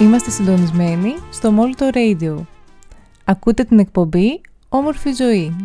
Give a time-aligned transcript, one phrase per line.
[0.00, 2.36] Είμαστε συντονισμένοι στο Molto Radio.
[3.24, 5.56] Ακούτε την εκπομπή Όμορφη Ζωή.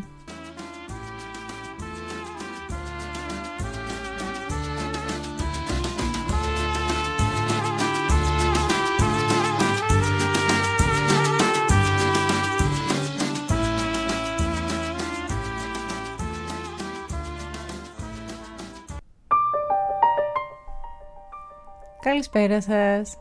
[22.02, 23.18] Καλησπέρα σας.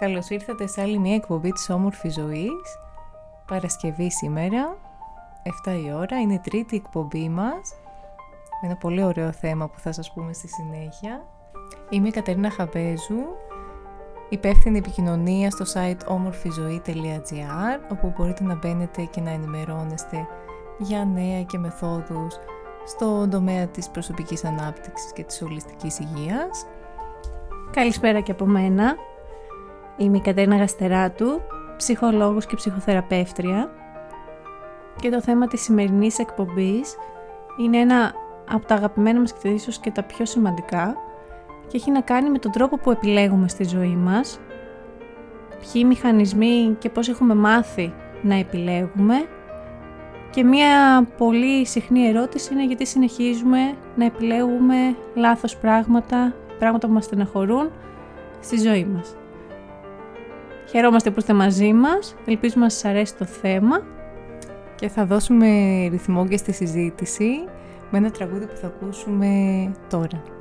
[0.00, 2.78] Καλώς ήρθατε σε άλλη μια εκπομπή της όμορφης ζωής.
[3.46, 4.76] Παρασκευή σήμερα,
[5.66, 7.74] 7 η ώρα, είναι η τρίτη εκπομπή μας.
[8.62, 11.26] Με ένα πολύ ωραίο θέμα που θα σας πούμε στη συνέχεια.
[11.90, 13.24] Είμαι η Κατερίνα Χαμπέζου,
[14.28, 20.26] υπεύθυνη επικοινωνία στο site όμορφηζωή.gr όπου μπορείτε να μπαίνετε και να ενημερώνεστε
[20.78, 22.38] για νέα και μεθόδους
[22.86, 26.66] στον τομέα της προσωπικής ανάπτυξης και της ολιστικής υγείας.
[27.70, 28.96] Καλησπέρα και από μένα.
[30.00, 31.40] Είμαι η Κατέρινα Γαστεράτου,
[31.76, 33.70] ψυχολόγος και ψυχοθεραπεύτρια
[35.00, 36.96] και το θέμα της σημερινής εκπομπής
[37.56, 38.12] είναι ένα
[38.50, 40.96] από τα αγαπημένα μας και ίσως και τα πιο σημαντικά
[41.66, 44.40] και έχει να κάνει με τον τρόπο που επιλέγουμε στη ζωή μας,
[45.48, 49.14] ποιοι μηχανισμοί και πώς έχουμε μάθει να επιλέγουμε
[50.30, 53.58] και μία πολύ συχνή ερώτηση είναι γιατί συνεχίζουμε
[53.96, 57.70] να επιλέγουμε λάθος πράγματα, πράγματα που μας στεναχωρούν
[58.40, 59.17] στη ζωή μας.
[60.70, 63.82] Χαιρόμαστε που είστε μαζί μας, ελπίζουμε να σας αρέσει το θέμα.
[64.74, 65.46] Και θα δώσουμε
[65.90, 67.44] ρυθμό και στη συζήτηση
[67.90, 69.28] με ένα τραγούδι που θα ακούσουμε
[69.88, 70.37] τώρα.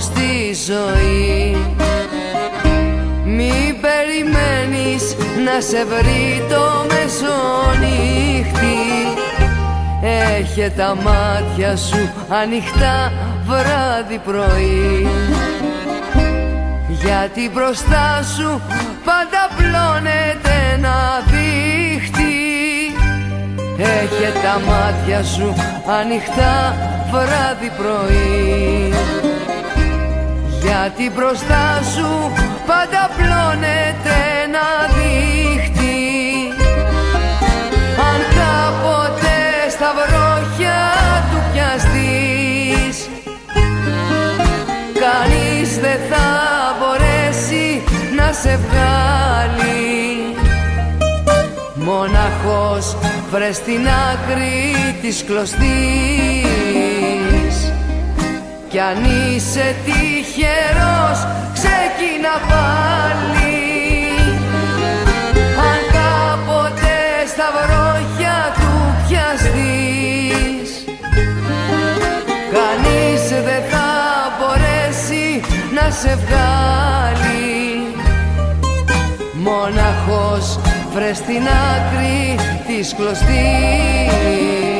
[0.00, 1.56] Στη ζωή.
[3.24, 8.78] Μη περιμένεις να σε βρει το μεσονύχτη.
[10.38, 13.12] Έχε τα μάτια σου ανοιχτά
[13.46, 15.08] βράδυ πρωί.
[16.88, 18.60] Γιατί μπροστά σου
[19.04, 22.38] πάντα πλώνεται ένα δίχτυ.
[23.78, 25.54] Έχε τα μάτια σου
[26.00, 26.76] ανοιχτά
[27.10, 29.19] βράδυ πρωί
[30.62, 32.32] Γιατί μπροστά σου
[32.66, 36.00] πάντα πλώνεται ένα δίχτυ.
[38.10, 39.36] Αν κάποτε
[39.70, 40.78] στα βρόχια
[41.30, 43.08] του πιαστείς
[45.00, 46.28] Κανείς δεν θα
[46.78, 47.82] μπορέσει
[48.16, 50.34] να σε βγάλει.
[51.74, 52.96] Μοναχός
[53.30, 56.89] βρες στην άκρη της κλωστής
[58.70, 61.18] Κι αν είσαι τυχερός
[61.52, 63.58] ξεκίνα πάλι.
[65.68, 66.96] Αν κάποτε
[67.32, 68.72] στα βρόχια του
[69.08, 70.70] πιαστείς
[72.52, 73.88] Κανείς δεν θα
[74.38, 75.40] μπορέσει
[75.74, 77.94] να σε βγάλει.
[79.32, 80.58] Μοναχός
[80.94, 82.34] βρες στην άκρη
[82.66, 84.79] της κλωστής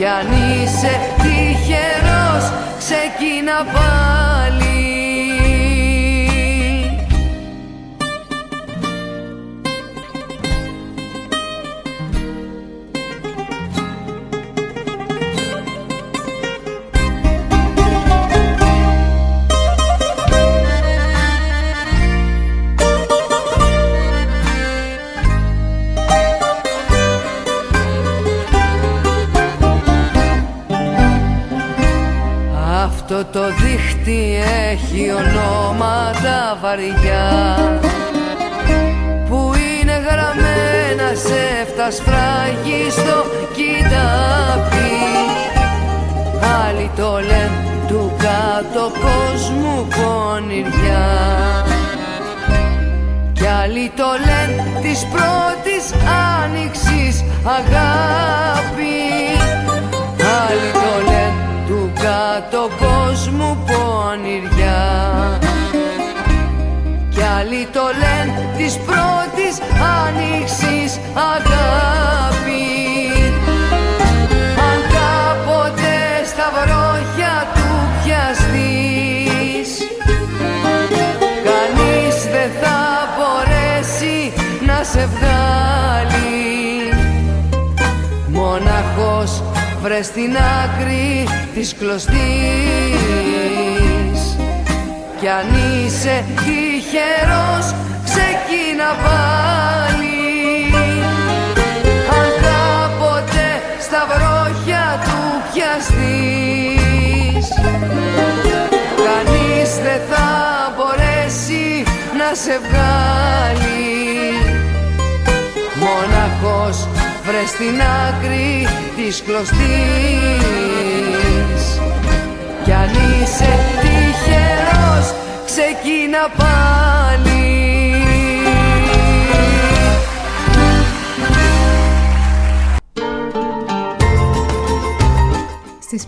[0.00, 0.90] Κι αν είσαι
[1.22, 4.79] τυχερός ξεκίνα πάλι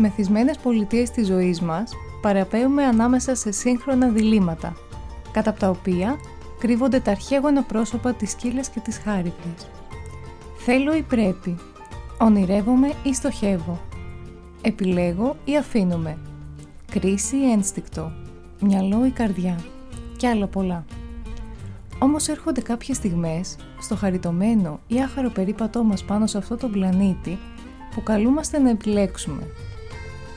[0.02, 4.76] μεθυσμένες πολιτείες της ζωής μας παραπέουμε ανάμεσα σε σύγχρονα διλήμματα,
[5.32, 6.16] κατά από τα οποία
[6.58, 9.70] κρύβονται τα αρχαίγωνα πρόσωπα της σκύλας και της χάριτας.
[10.56, 11.58] Θέλω ή πρέπει,
[12.18, 13.80] ονειρεύομαι ή στοχεύω,
[14.62, 16.18] επιλέγω ή αφήνομαι,
[16.90, 18.12] κρίση ή ένστικτο,
[18.60, 19.58] μυαλό ή καρδιά
[20.16, 20.84] και άλλα πολλά.
[21.98, 27.38] Όμως έρχονται κάποιες στιγμές, στο χαριτωμένο ή άχαρο περίπατό μας πάνω σε αυτό το πλανήτη,
[27.94, 29.42] που καλούμαστε να επιλέξουμε.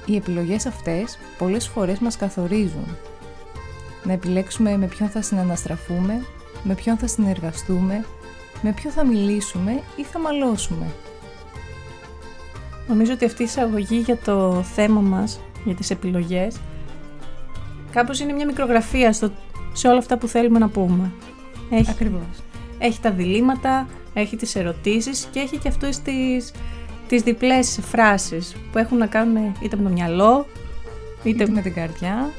[0.05, 2.97] Οι επιλογές αυτές πολλές φορές μας καθορίζουν.
[4.03, 6.25] Να επιλέξουμε με ποιον θα συναναστραφούμε,
[6.63, 8.05] με ποιον θα συνεργαστούμε,
[8.61, 10.85] με ποιον θα μιλήσουμε ή θα μαλώσουμε.
[12.87, 16.55] Νομίζω ότι αυτή η εισαγωγή για το θέμα μας, για τις επιλογές,
[17.91, 19.31] κάπως είναι μια μικρογραφία στο,
[19.73, 21.11] σε όλα αυτά που θέλουμε να πούμε.
[21.69, 22.43] Έχει, Ακριβώς.
[22.77, 26.51] έχει τα διλήμματα, έχει τις ερωτήσεις και έχει και αυτές τις,
[27.07, 30.45] τις διπλές φράσεις που έχουν να κάνουν είτε με το μυαλό,
[31.23, 32.29] είτε, Είτε με την καρδιά,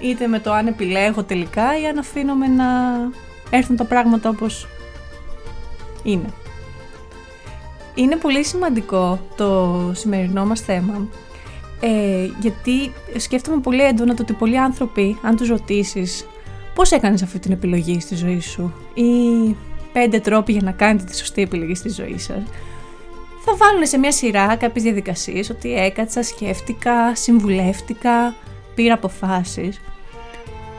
[0.00, 2.64] είτε με το αν επιλέγω τελικά ή αν αφήνομαι να
[3.50, 4.68] έρθουν τα πράγματα όπως
[6.02, 6.32] είναι.
[7.94, 11.08] Είναι πολύ σημαντικό το σημερινό μας θέμα
[11.80, 16.26] ε, γιατί σκέφτομαι πολύ έντονα το ότι πολλοί άνθρωποι, αν τους ρωτήσεις
[16.74, 19.56] πώς έκανες αυτή την επιλογή στη ζωή σου ή
[19.92, 22.42] πέντε τρόποι για να κάνετε τη σωστή επιλογή στη ζωή σας,
[23.46, 28.34] θα βάλουν σε μια σειρά κάποιες διαδικασίες ότι έκατσα, σκέφτηκα, συμβουλεύτηκα,
[28.74, 29.80] πήρα αποφάσεις.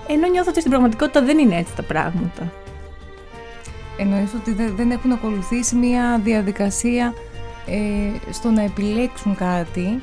[0.07, 2.51] Ενώ νιώθω ότι στην πραγματικότητα δεν είναι έτσι τα πράγματα.
[3.97, 7.13] εννοείς ότι δεν δεν έχουν ακολουθήσει μια διαδικασία
[7.65, 10.01] ε, στο να επιλέξουν κάτι,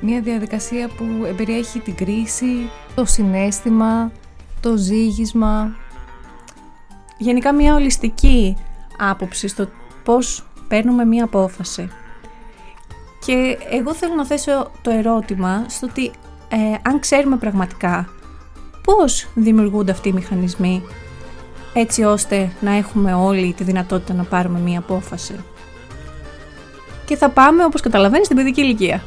[0.00, 1.04] μια διαδικασία που
[1.36, 4.12] περιέχει την κρίση, το συνέστημα,
[4.60, 5.76] το ζήγισμα.
[7.18, 8.56] Γενικά μια ολιστική
[8.98, 9.68] άποψη στο
[10.04, 11.90] πώς παίρνουμε μια απόφαση.
[13.26, 16.10] Και εγώ θέλω να θέσω το ερώτημα στο ότι
[16.48, 18.08] ε, αν ξέρουμε πραγματικά
[18.82, 20.82] πώς δημιουργούνται αυτοί οι μηχανισμοί
[21.72, 25.44] έτσι ώστε να έχουμε όλοι τη δυνατότητα να πάρουμε μια απόφαση.
[27.04, 29.02] Και θα πάμε, όπως καταλαβαίνεις, στην παιδική ηλικία.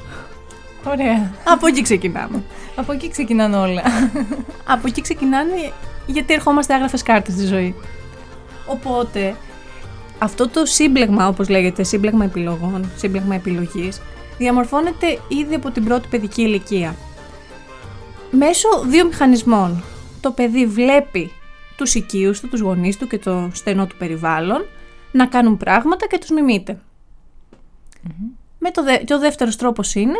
[0.88, 1.32] Ωραία.
[1.44, 2.44] Από εκεί ξεκινάμε.
[2.76, 3.82] Από εκεί ξεκινάνε όλα.
[4.74, 5.72] Από εκεί ξεκινάνε
[6.06, 7.76] γιατί ερχόμαστε άγραφες κάρτες στη ζωή.
[8.68, 9.36] Οπότε,
[10.20, 14.02] αυτό το σύμπλεγμα, όπως λέγεται, σύμπλεγμα επιλογών, σύμπλεγμα επιλογής,
[14.38, 16.96] διαμορφώνεται ήδη από την πρώτη παιδική ηλικία.
[18.32, 19.84] Μέσω δύο μηχανισμών.
[20.22, 21.32] Το παιδί βλέπει
[21.78, 24.66] τους οικείους του, τους γονείς του και το στενό του περιβάλλον
[25.12, 26.80] να κάνουν πράγματα και τους μιμείται.
[28.60, 30.18] Με το, δε, και ο δεύτερος τρόπος είναι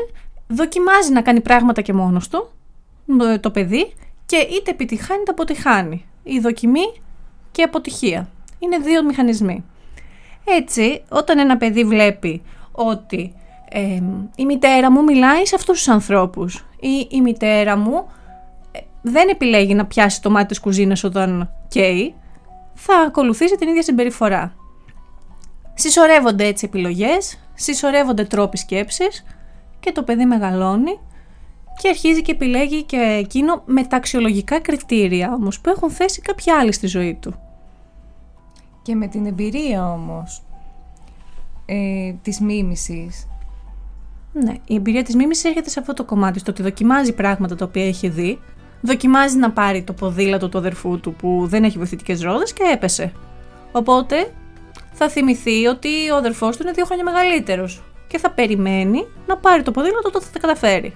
[0.48, 2.50] δοκιμάζει να κάνει πράγματα και μόνος του,
[3.22, 3.94] ε, το παιδί,
[4.26, 6.06] και είτε επιτυχάνει είτε αποτυχάνει.
[6.24, 6.94] Η δοκιμή
[7.52, 8.30] και η αποτυχία.
[8.60, 9.64] Είναι δύο μηχανισμοί.
[10.46, 13.34] Έτσι, όταν ένα παιδί βλέπει ότι
[13.70, 14.02] ε,
[14.36, 18.08] η μητέρα μου μιλάει σε αυτούς τους ανθρώπους ή η μητέρα μου
[18.72, 22.16] ε, δεν επιλέγει να πιάσει το μάτι της κουζίνας όταν καίει,
[22.74, 24.56] θα ακολουθήσει την ίδια συμπεριφορά.
[25.74, 29.26] Συσσωρεύονται έτσι επιλογές, συσσωρεύονται τρόποι σκέψης
[29.80, 31.00] και το παιδί μεγαλώνει
[31.82, 36.52] και αρχίζει και επιλέγει και εκείνο με τα αξιολογικά κριτήρια όμως που έχουν θέσει κάποιοι
[36.52, 37.43] άλλοι στη ζωή του.
[38.84, 40.42] Και με την εμπειρία όμως
[41.66, 43.28] ε, της μίμησης.
[44.34, 47.66] Ναι, η εμπειρία της μίμησης έρχεται σε αυτό το κομμάτι, στο ότι δοκιμάζει πράγματα τα
[47.66, 48.40] οποία έχει δει,
[48.82, 53.12] δοκιμάζει να πάρει το ποδήλατο του αδερφού του που δεν έχει βοηθητικές ρόδες και έπεσε.
[53.72, 54.34] Οπότε
[54.92, 59.64] θα θυμηθεί ότι ο αδερφός του είναι δύο χρόνια μεγαλύτερος και θα περιμένει να πάρει
[59.64, 60.94] το ποδήλατο όταν θα τα καταφέρει.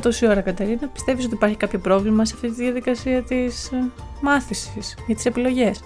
[0.00, 3.90] Τόση ώρα Κατερίνα, πιστεύεις ότι υπάρχει κάποιο πρόβλημα σε αυτή τη διαδικασία της ε,
[4.20, 5.80] μάθησης για τις επιλογές;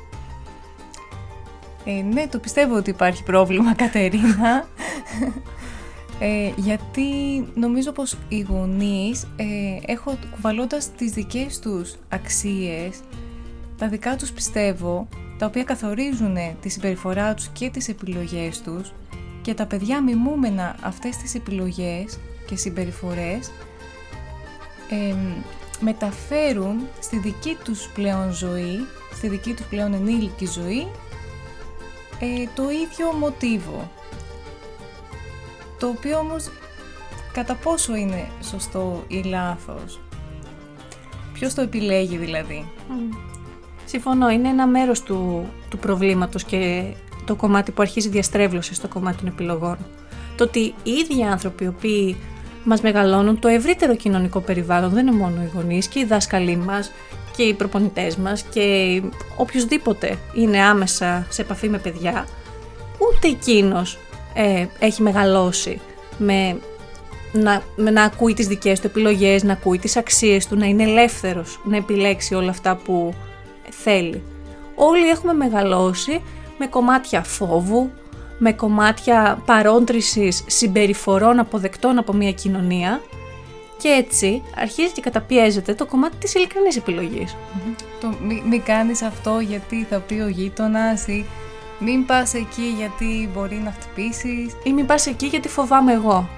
[1.85, 4.69] Ε, ναι, το πιστεύω ότι υπάρχει πρόβλημα Κατερίνα.
[6.19, 7.05] Ε, γιατί
[7.55, 9.45] νομίζω πως οι γονείς ε,
[9.87, 13.01] έχω κουβαλώντας τις δικές τους αξίες,
[13.79, 18.93] τα δικά τους πιστεύω, τα οποία καθορίζουν τη συμπεριφορά τους και τις επιλογές τους
[19.43, 23.51] και τα παιδιά μιμούμενα αυτές τις επιλογές και συμπεριφορές
[25.81, 30.87] μεταφέρουν στη δική τους πλέον ζωή, στη δική τους πλέον ενήλικη ζωή,
[32.19, 33.91] ε, το ίδιο μοτίβο.
[35.79, 36.51] Το οποίο όμως
[37.33, 40.01] κατά πόσο είναι σωστό ή λάθος;
[41.33, 42.69] Ποιος το επιλέγει δηλαδή;
[43.85, 46.93] Συμφωνώ, είναι ένα μέρος του, του προβλήματος και
[47.25, 49.77] το κομμάτι που αρχίζει διαστρέβλωση στο κομμάτι των επιλογών.
[50.37, 52.17] Το ότι οι ίδιοι άνθρωποι οι οποίοι
[52.65, 56.91] μας μεγαλώνουν το ευρύτερο κοινωνικό περιβάλλον, δεν είναι μόνο οι γονείς και οι δάσκαλοι μας
[57.37, 59.03] και οι προπονητές μας και
[59.37, 62.27] οποιοδήποτε είναι άμεσα σε επαφή με παιδιά,
[62.99, 63.99] ούτε εκείνος
[64.35, 65.81] ε, έχει μεγαλώσει
[66.19, 66.59] με
[67.33, 70.83] να, με να ακούει τις δικές του επιλογές, να ακούει τις αξίες του, να είναι
[70.83, 73.15] ελεύθερος, να επιλέξει όλα αυτά που
[73.71, 74.23] θέλει.
[74.75, 76.23] Όλοι έχουμε μεγαλώσει
[76.59, 77.91] με κομμάτια φόβου,
[78.39, 83.01] με κομμάτια παρόντρησης συμπεριφορών αποδεκτών από μια κοινωνία
[83.77, 87.37] και έτσι αρχίζει και καταπιέζεται το κομμάτι της ειλικρινής επιλογής.
[88.01, 91.27] Το μην μη κάνεις αυτό γιατί θα πει ο γείτονας ή
[91.79, 94.57] μην πας εκεί γιατί μπορεί να χτυπήσεις.
[94.63, 96.29] Ή μην πας εκεί γιατί φοβάμαι εγώ.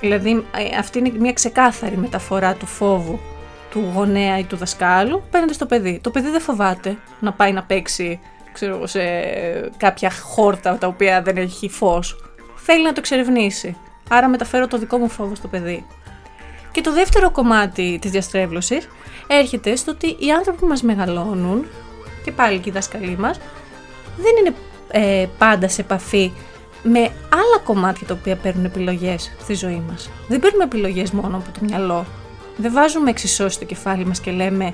[0.00, 3.18] Δηλαδή ε, αυτή είναι μια ξεκάθαρη μεταφορά του φόβου
[3.70, 5.98] του γονέα ή του δασκάλου παίρνετε στο παιδί.
[6.02, 8.20] Το παιδί δεν φοβάται να πάει να παίξει
[8.58, 9.00] ξέρω, σε
[9.76, 12.16] κάποια χόρτα τα οποία δεν έχει φως.
[12.56, 13.76] Θέλει να το εξερευνήσει.
[14.08, 15.86] Άρα μεταφέρω το δικό μου φόβο στο παιδί.
[16.72, 18.88] Και το δεύτερο κομμάτι της διαστρέβλωσης
[19.26, 21.66] έρχεται στο ότι οι άνθρωποι που μας μεγαλώνουν
[22.24, 23.40] και πάλι και οι δασκαλοί μας
[24.16, 24.54] δεν είναι
[24.90, 26.32] ε, πάντα σε επαφή
[26.82, 30.10] με άλλα κομμάτια τα οποία παίρνουν επιλογές στη ζωή μας.
[30.28, 32.06] Δεν παίρνουμε επιλογές μόνο από το μυαλό.
[32.56, 34.72] Δεν βάζουμε εξισώσει στο κεφάλι μας και λέμε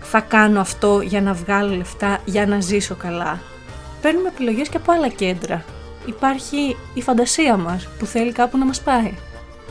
[0.00, 3.40] θα κάνω αυτό για να βγάλω λεφτά, για να ζήσω καλά.
[4.02, 5.64] Παίρνουμε επιλογές και από άλλα κέντρα.
[6.06, 9.12] Υπάρχει η φαντασία μας που θέλει κάπου να μας πάει.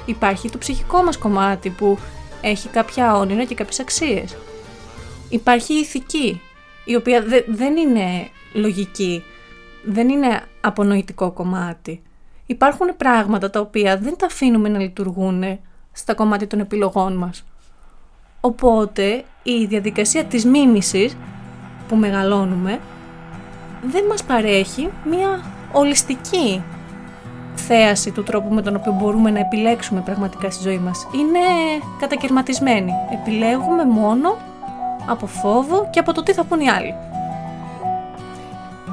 [0.05, 1.97] Υπάρχει το ψυχικό μας κομμάτι που
[2.41, 4.37] έχει κάποια όνειρα και κάποιες αξίες.
[5.29, 6.41] Υπάρχει η ηθική,
[6.85, 9.23] η οποία δεν είναι λογική,
[9.83, 12.01] δεν είναι απονοητικό κομμάτι.
[12.45, 15.59] Υπάρχουν πράγματα τα οποία δεν τα αφήνουμε να λειτουργούν
[15.91, 17.43] στα κομμάτια των επιλογών μας.
[18.41, 21.17] Οπότε η διαδικασία της μίμησης
[21.87, 22.79] που μεγαλώνουμε
[23.81, 26.63] δεν μας παρέχει μία ολιστική
[27.55, 31.07] θέαση του τρόπου με τον οποίο μπορούμε να επιλέξουμε πραγματικά στη ζωή μας.
[31.13, 31.39] Είναι
[31.99, 32.91] κατακαιρματισμένη.
[33.11, 34.37] Επιλέγουμε μόνο
[35.07, 36.95] από φόβο και από το τι θα πούν οι άλλοι.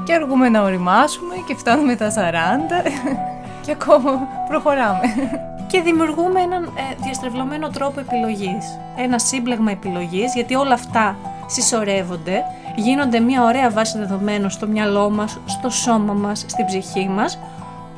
[0.04, 2.14] Και αργούμε να οριμάσουμε και φτάνουμε τα 40
[3.64, 5.00] και ακόμα προχωράμε
[5.66, 8.78] και δημιουργούμε έναν ε, διαστρεβλωμένο τρόπο επιλογής.
[8.96, 12.42] Ένα σύμπλεγμα επιλογής, γιατί όλα αυτά συσσωρεύονται,
[12.76, 17.38] γίνονται μια ωραία βάση δεδομένων στο μυαλό μας, στο σώμα μας, στην ψυχή μας,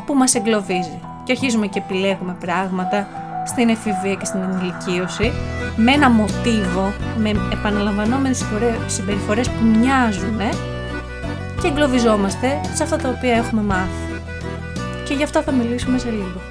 [0.07, 1.01] που μας εγκλωβίζει.
[1.25, 3.09] Και αρχίζουμε και επιλέγουμε πράγματα
[3.47, 5.33] στην εφηβεία και στην ενηλικίωση,
[5.77, 8.45] με ένα μοτίβο, με επαναλαμβανόμενες
[8.87, 10.39] συμπεριφορές που μοιάζουν
[11.61, 14.21] και εγκλωβιζόμαστε σε αυτά τα οποία έχουμε μάθει.
[15.05, 16.48] Και γι' αυτά θα μιλήσουμε σε λίγο.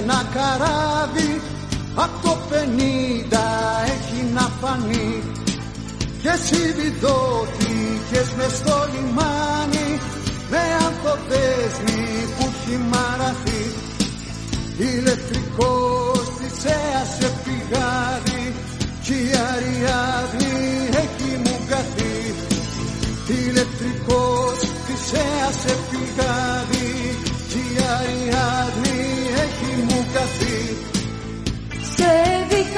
[0.00, 1.40] Ένα καράβι
[1.94, 3.46] απ' το πενήντα
[3.94, 5.22] έχει να φανεί.
[6.22, 9.88] Και εσύ βιδόθηκες μες στο λιμάνι
[10.50, 12.02] με ανθοδέσμη
[12.38, 13.62] που έχει μαραθεί.
[14.78, 15.49] Ηλεκτρικός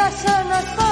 [0.03, 0.92] δίχα σαν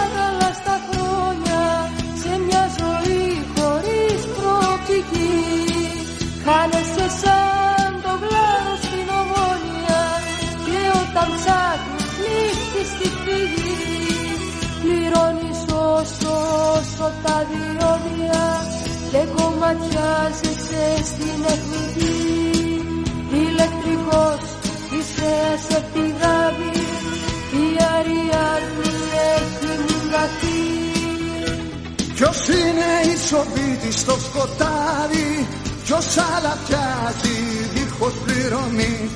[33.30, 35.46] είναι ισοβήτη στο σκοτάδι
[35.84, 37.38] Ποιος αλατιάζει
[37.74, 39.10] δίχως πληρωμή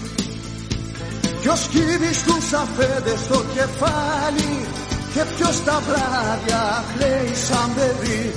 [1.41, 4.67] Ποιος κύβει στους αφέντες στο κεφάλι
[5.15, 8.33] Και ποιος τα βράδια κλαίει σαν παιδί.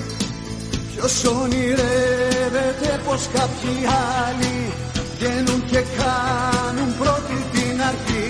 [0.94, 3.78] Ποιος ονειρεύεται πως κάποιοι
[4.26, 4.58] άλλοι
[5.14, 8.28] Βγαίνουν και κάνουν πρώτη την αρχή.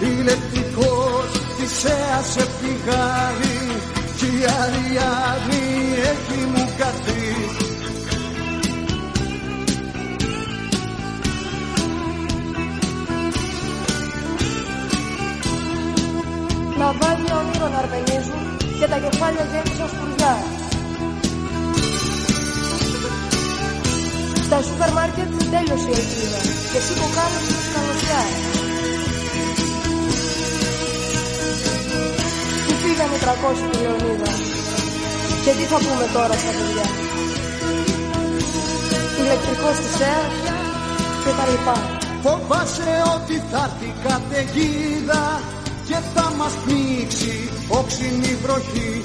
[0.00, 3.60] Ηλεκτρικός της έασε πηγάρι
[4.16, 5.71] Κι η Αριάδνη
[6.12, 7.22] έχει μου καθεί.
[16.78, 17.80] Να βάλει όνειρο να
[18.78, 20.34] και τα κεφάλια γέμισαν σκουριά.
[24.44, 28.22] Στα σούπερ μάρκετ τέλειωσε η ελπίδα και εσύ κοκάλωσες τους καλωσιά.
[32.82, 34.51] Φύγανε 300 μιλιονίδα
[35.44, 36.86] και τι θα πούμε τώρα στα παιδιά;
[39.20, 39.96] Ηλεκτρικός της
[41.22, 41.76] και τα λοιπά.
[42.24, 45.40] Φοβάσαι ότι θα έρθει καταιγίδα
[45.88, 49.04] και θα μας πνίξει όξινη βροχή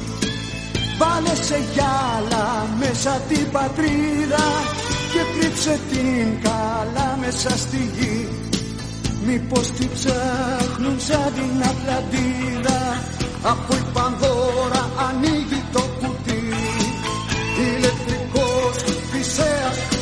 [1.00, 2.46] Βάλε σε γυάλα
[2.80, 4.46] μέσα την πατρίδα
[5.14, 8.28] και κρύψε την καλά μέσα στη γη
[9.26, 12.80] Μήπως τη ψάχνουν σαν την Ατλαντίδα
[13.44, 13.84] από η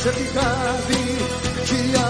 [0.06, 1.04] φυσέας σε πηγάδι
[1.63, 2.05] κι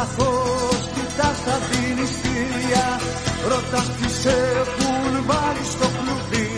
[0.00, 3.00] Τώρα καθώς κοιτάς τα δινηστήρια
[3.48, 6.50] ρωτάς τι σε έχουν βάλει στο κλουβί.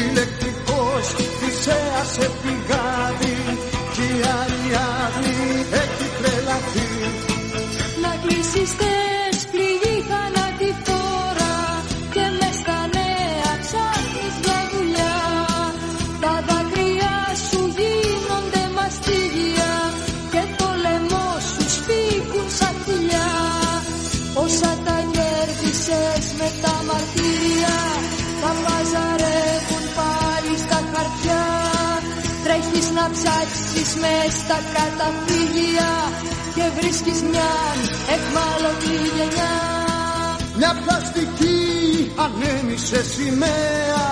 [0.00, 1.04] Ηλεκτρικός
[1.38, 3.29] θυσέας σε πηγάδι
[33.14, 35.92] ψάξεις μες στα καταφύγια
[36.56, 37.52] και βρίσκεις μια
[38.14, 39.56] εχμάλωτη γενιά.
[40.58, 41.60] Μια πλαστική
[42.24, 44.08] ανέμισε σημαία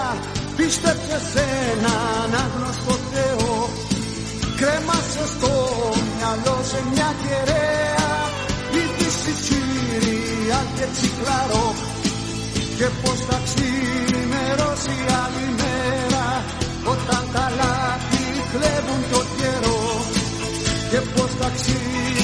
[0.57, 3.69] Πίστεψε σε έναν άγνωστο Θεό.
[4.61, 5.53] Κρέμασε στο
[6.17, 8.11] μυαλό σε μια κεραία
[8.77, 11.75] Είδηση Συρία και τσικλαρό
[12.79, 16.27] Και πως θα ξημερώσει άλλη μέρα
[16.93, 18.08] Όταν τα λάθη
[18.53, 19.81] κλέβουν το καιρό
[20.91, 22.18] Και πως θα ξημερώσει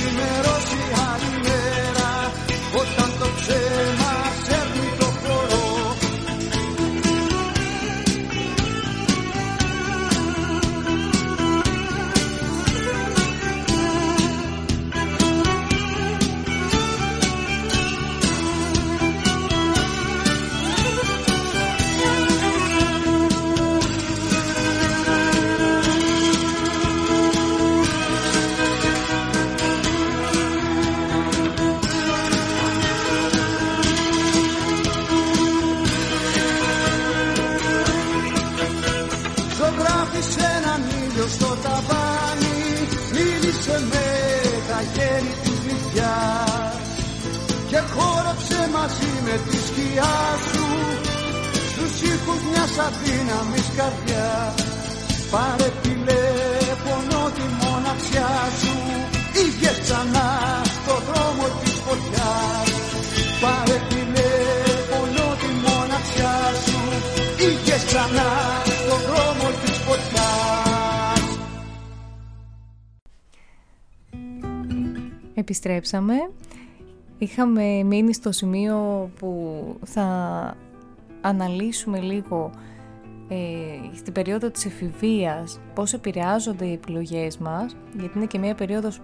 [48.85, 50.17] μαζί με τη σκιά
[50.49, 50.67] σου.
[51.71, 54.59] Στους ήχους μιας αδύναμης καρδιάς.
[55.33, 58.77] Πάρε τηλέφωνο τη μοναξιά σου.
[59.43, 60.29] Είχες ξανά
[60.77, 62.69] στο δρόμο της φωτιάς.
[63.43, 66.81] Πάρε τηλέφωνο τη μοναξιά σου.
[67.47, 68.31] Είχες ξανά
[68.81, 71.25] στο δρόμο της φωτιάς.
[75.35, 76.15] Επιστρέψαμε.
[77.25, 80.07] Είχαμε μείνει στο σημείο που θα
[81.21, 82.51] αναλύσουμε λίγο
[83.29, 83.37] ε,
[83.95, 89.01] στην περίοδο της εφηβείας πώς επηρεάζονται οι επιλογές μας γιατί είναι και μια περίοδος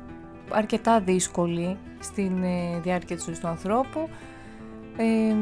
[0.51, 4.09] αρκετά δύσκολη στην ε, διάρκεια της ζωής του ανθρώπου
[4.97, 5.35] ε,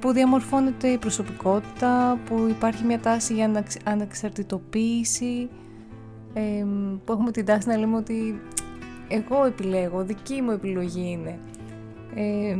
[0.00, 5.48] που διαμορφώνεται η προσωπικότητα, που υπάρχει μια τάση για αναξ- ανεξαρτητοποίηση,
[6.34, 6.64] ε,
[7.04, 8.40] που έχουμε την τάση να λέμε ότι
[9.08, 11.38] εγώ επιλέγω, δική μου επιλογή είναι.
[12.18, 12.56] Ε,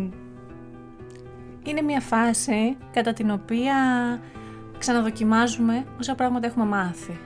[1.65, 3.75] Είναι μια φάση κατά την οποία
[4.79, 7.19] ξαναδοκιμάζουμε όσα πράγματα έχουμε μάθει.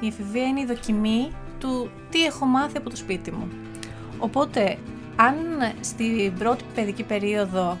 [0.00, 3.48] Η εφηβεία είναι η δοκιμή του τι έχω μάθει από το σπίτι μου.
[4.18, 4.78] Οπότε
[5.16, 5.36] αν
[5.80, 7.78] στην πρώτη παιδική περίοδο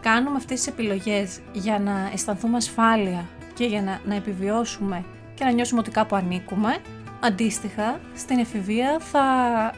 [0.00, 5.50] κάνουμε αυτές τις επιλογές για να αισθανθούμε ασφάλεια και για να, να επιβιώσουμε και να
[5.50, 6.76] νιώσουμε ότι κάπου ανήκουμε,
[7.20, 9.22] αντίστοιχα στην εφηβεία θα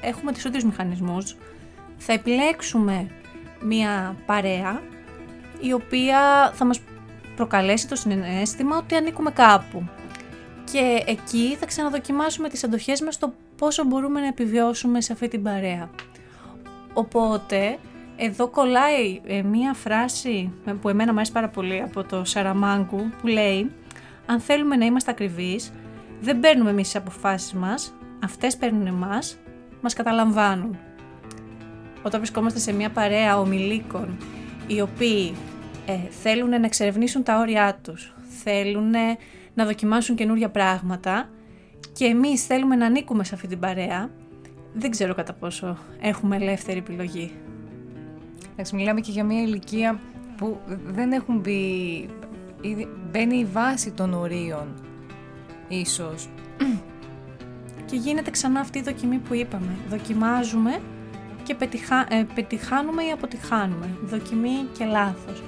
[0.01, 1.37] έχουμε τις ίδιους μηχανισμούς,
[1.97, 3.07] θα επιλέξουμε
[3.63, 4.81] μία παρέα
[5.61, 6.81] η οποία θα μας
[7.37, 9.89] προκαλέσει το συναίσθημα ότι ανήκουμε κάπου.
[10.73, 15.43] Και εκεί θα ξαναδοκιμάσουμε τις αντοχές μας στο πόσο μπορούμε να επιβιώσουμε σε αυτή την
[15.43, 15.91] παρέα.
[16.93, 17.79] Οπότε,
[18.17, 23.27] εδώ κολλάει ε, μία φράση που εμένα μου αρέσει πάρα πολύ από το Σαραμάγκου που
[23.27, 23.71] λέει
[24.27, 25.73] «Αν θέλουμε να είμαστε ακριβείς,
[26.21, 27.95] δεν παίρνουμε εμείς τις αποφάσεις μας,
[28.25, 29.37] αυτές παίρνουν εμάς,
[29.81, 30.79] μας καταλαμβάνουν».
[32.03, 34.17] Όταν βρισκόμαστε σε μία παρέα ομιλίκων
[34.67, 35.35] οι οποίοι
[35.87, 38.91] ε, θέλουν να εξερευνήσουν τα όρια τους, θέλουν
[39.55, 41.29] να δοκιμάσουν καινούρια πράγματα
[41.93, 44.11] και εμείς θέλουμε να ανήκουμε σε αυτή την παρέα,
[44.73, 47.33] δεν ξέρω κατά πόσο έχουμε ελεύθερη επιλογή.
[48.53, 50.01] Εντάξει, μιλάμε και για μια ηλικία
[50.37, 52.09] που δεν έχουν μπει,
[53.11, 54.75] μπαίνει η βάση των ορίων,
[55.69, 56.29] ίσως.
[57.87, 59.77] Και γίνεται ξανά αυτή η δοκιμή που είπαμε.
[59.89, 60.81] Δοκιμάζουμε
[61.51, 63.89] και πετυχα, ε, πετυχάνουμε ή αποτυχάνουμε.
[64.03, 65.43] Δοκιμή και λάθος.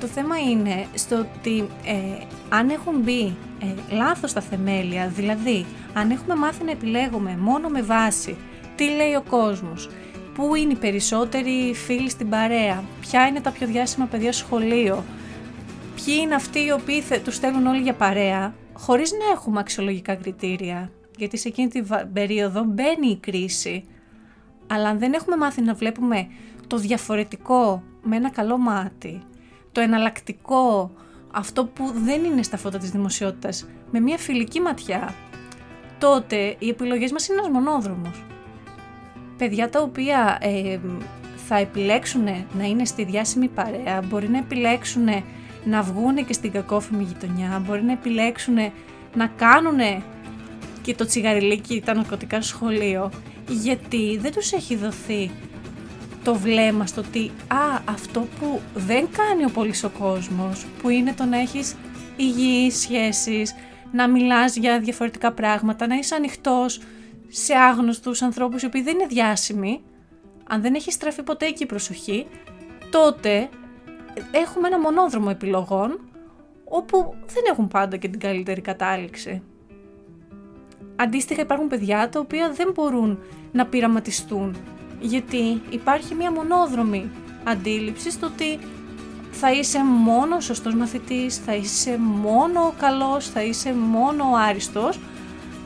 [0.00, 6.10] Το θέμα είναι στο ότι ε, αν έχουν μπει ε, λάθος τα θεμέλια, δηλαδή αν
[6.10, 8.36] έχουμε μάθει να επιλέγουμε μόνο με βάση
[8.76, 9.90] τι λέει ο κόσμος,
[10.34, 15.04] πού είναι οι περισσότεροι φίλοι στην παρέα, ποια είναι τα πιο διάσημα παιδιά στο σχολείο,
[15.94, 20.14] ποιοι είναι αυτοί οι οποίοι θε, τους στέλνουν όλοι για παρέα, χωρίς να έχουμε αξιολογικά
[20.14, 23.84] κριτήρια, γιατί σε εκείνη την περίοδο μπαίνει η κρίση,
[24.74, 26.26] αλλά αν δεν έχουμε μάθει να βλέπουμε
[26.66, 29.22] το διαφορετικό με ένα καλό μάτι,
[29.72, 30.90] το εναλλακτικό,
[31.32, 35.14] αυτό που δεν είναι στα φώτα της δημοσιότητας, με μια φιλική ματιά,
[35.98, 38.24] τότε οι επιλογές μας είναι ένας μονόδρομος.
[39.36, 40.78] Παιδιά τα οποία ε,
[41.36, 42.24] θα επιλέξουν
[42.58, 45.06] να είναι στη διάσημη παρέα, μπορεί να επιλέξουν
[45.64, 48.56] να βγουν και στην κακόφημη γειτονιά, μπορεί να επιλέξουν
[49.14, 49.78] να κάνουν
[50.82, 53.10] και το τσιγαριλίκι, τα ναρκωτικά στο σχολείο,
[53.48, 55.30] γιατί δεν τους έχει δοθεί
[56.24, 61.12] το βλέμμα στο ότι α, αυτό που δεν κάνει ο πολύς ο κόσμος, που είναι
[61.12, 61.74] το να έχεις
[62.16, 63.54] υγιείς σχέσεις,
[63.92, 66.80] να μιλάς για διαφορετικά πράγματα, να είσαι ανοιχτός
[67.28, 69.82] σε άγνωστους ανθρώπους οι οποίοι δεν είναι διάσημοι,
[70.48, 72.26] αν δεν έχεις στραφεί ποτέ εκεί η προσοχή,
[72.90, 73.48] τότε
[74.30, 76.00] έχουμε ένα μονόδρομο επιλογών
[76.64, 79.42] όπου δεν έχουν πάντα και την καλύτερη κατάληξη.
[81.02, 83.18] Αντίστοιχα υπάρχουν παιδιά τα οποία δεν μπορούν
[83.52, 84.56] να πειραματιστούν
[85.00, 87.10] γιατί υπάρχει μια μονόδρομη
[87.44, 88.58] αντίληψη στο ότι
[89.30, 94.36] θα είσαι μόνο ο σωστός μαθητής, θα είσαι μόνο ο καλός, θα είσαι μόνο ο
[94.36, 94.98] άριστος,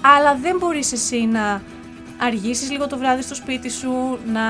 [0.00, 1.62] αλλά δεν μπορείς εσύ να
[2.18, 4.42] αργήσεις λίγο το βράδυ στο σπίτι σου, να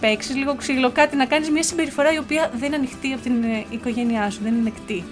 [0.00, 3.42] παίξεις λίγο ξύλο, κάτι, να κάνεις μια συμπεριφορά η οποία δεν είναι ανοιχτή από την
[3.42, 5.04] ε, οικογένειά σου, δεν είναι νεκτή.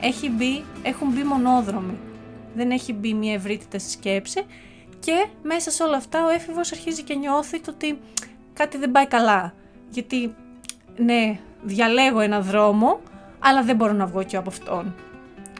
[0.00, 1.98] Έχει μπει, έχουν μπει μονόδρομοι.
[2.54, 4.44] Δεν έχει μπει μια ευρύτητα στη σκέψη
[4.98, 7.98] και μέσα σε όλα αυτά ο έφηβος αρχίζει και νιώθει το ότι
[8.52, 9.54] κάτι δεν πάει καλά.
[9.90, 10.34] Γιατί
[10.96, 13.00] ναι, διαλέγω ένα δρόμο,
[13.38, 14.94] αλλά δεν μπορώ να βγω και από αυτόν.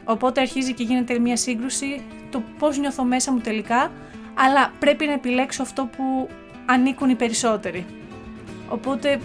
[0.05, 2.01] Οπότε αρχίζει και γίνεται μια σύγκρουση
[2.31, 3.91] το πώς νιώθω μέσα μου τελικά,
[4.33, 6.29] αλλά πρέπει να επιλέξω αυτό που
[6.65, 7.85] ανήκουν οι περισσότεροι.
[8.69, 9.19] Οπότε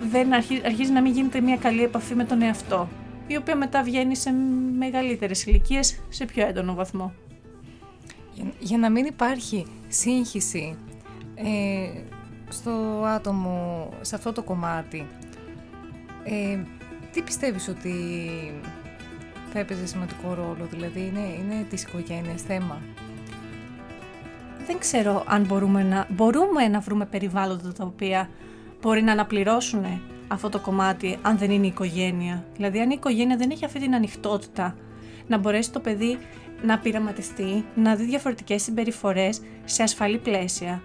[0.00, 2.88] δεν αρχίζει, αρχίζει να μην γίνεται μια καλή επαφή με τον εαυτό,
[3.30, 4.30] η οποία μετά βγαίνει σε
[4.78, 7.12] μεγαλύτερες ηλικίες σε πιο έντονο βαθμό
[8.58, 10.76] για να μην υπάρχει σύγχυση
[11.34, 12.00] ε,
[12.48, 12.70] στο
[13.06, 15.06] άτομο, σε αυτό το κομμάτι,
[16.24, 16.58] ε,
[17.12, 17.94] τι πιστεύεις ότι
[19.52, 22.80] θα έπαιζε σημαντικό ρόλο, δηλαδή είναι, είναι της οικογένειας θέμα;
[24.66, 28.28] Δεν ξέρω αν μπορούμε να, μπορούμε να βρούμε περιβάλλοντα τα οποία
[28.80, 29.84] μπορεί να αναπληρώσουν
[30.32, 32.44] αυτό το κομμάτι αν δεν είναι η οικογένεια.
[32.56, 34.76] Δηλαδή αν η οικογένεια δεν έχει αυτή την ανοιχτότητα
[35.26, 36.18] να μπορέσει το παιδί
[36.62, 40.82] να πειραματιστεί, να δει διαφορετικές συμπεριφορές σε ασφαλή πλαίσια,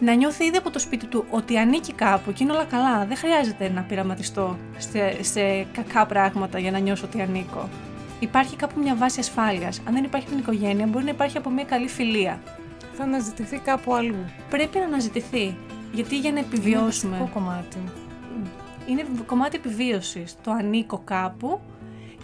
[0.00, 3.06] να νιώθει ήδη από το σπίτι του ότι ανήκει κάπου και είναι όλα καλά.
[3.06, 7.68] Δεν χρειάζεται να πειραματιστώ σε, σε κακά πράγματα για να νιώσω ότι ανήκω.
[8.20, 9.82] Υπάρχει κάπου μια βάση ασφάλειας.
[9.86, 12.40] Αν δεν υπάρχει την οικογένεια, μπορεί να υπάρχει από μια καλή φιλία.
[12.92, 14.24] Θα αναζητηθεί κάπου αλλού.
[14.50, 15.56] Πρέπει να αναζητηθεί.
[15.92, 17.16] Γιατί για να επιβιώσουμε.
[17.16, 17.78] Είναι κομμάτι.
[18.86, 20.36] Είναι κομμάτι επιβίωσης.
[20.42, 21.60] Το ανήκω κάπου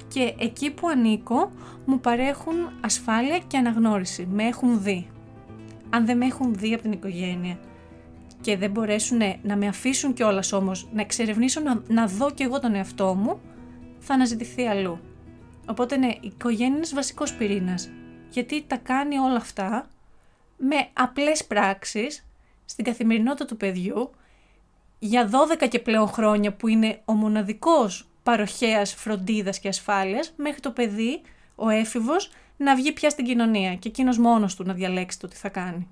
[0.09, 1.53] και εκεί που ανήκω
[1.85, 4.29] μου παρέχουν ασφάλεια και αναγνώριση.
[4.31, 5.07] Με έχουν δει.
[5.91, 7.59] Αν δεν με έχουν δει από την οικογένεια
[8.41, 12.61] και δεν μπορέσουν να με αφήσουν κιόλας όμως να εξερευνήσω, να, να δω κι εγώ
[12.61, 13.41] τον εαυτό μου,
[13.99, 14.99] θα αναζητηθεί αλλού.
[15.67, 17.91] Οπότε ναι, η οικογένεια είναι βασικός πυρήνας,
[18.31, 19.87] γιατί τα κάνει όλα αυτά
[20.57, 22.27] με απλές πράξεις
[22.65, 24.11] στην καθημερινότητα του παιδιού
[25.05, 25.31] για
[25.63, 31.21] 12 και πλέον χρόνια που είναι ο μοναδικός παροχέας φροντίδας και ασφάλειας μέχρι το παιδί,
[31.55, 35.37] ο έφηβος, να βγει πια στην κοινωνία και εκείνος μόνος του να διαλέξει το τι
[35.37, 35.89] θα κάνει.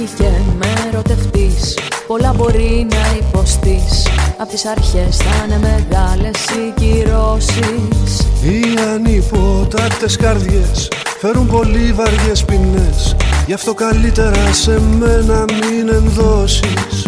[0.00, 1.78] Τύχει και με ερωτευτείς.
[2.06, 4.06] Πολλά μπορεί να υποστείς.
[4.38, 8.28] Απ' τις αρχές θα είναι μεγάλες οι κυρώσεις.
[8.42, 8.62] Οι
[8.94, 10.88] ανυποτάκτες καρδιές
[11.20, 13.16] Φέρουν πολύ βαριές ποινές.
[13.46, 17.06] Γι' αυτό καλύτερα σε μένα μην ενδώσεις.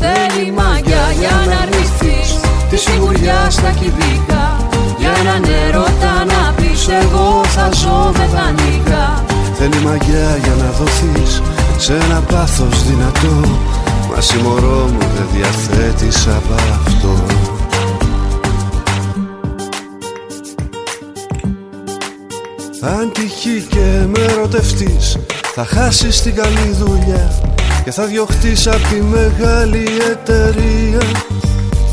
[0.00, 4.56] Θέλει μαγιά για να αρνηθείς Τη σιγουριά στα κυβικά.
[4.98, 9.24] Για έναν έρωτα να πεις Εγώ θα ζω με δανεικά
[9.54, 11.42] Θέλει μαγιά για να δοθείς
[11.78, 13.48] σε ένα πάθος δυνατό
[14.14, 17.24] Μα συμμορώ μου δεν διαθέτεις από αυτό.
[22.80, 25.18] Αν τυχεί και με ερωτευτείς
[25.54, 27.32] Θα χάσεις την καλή δουλειά
[27.84, 31.00] Και θα διωχτείς από τη μεγάλη εταιρεία.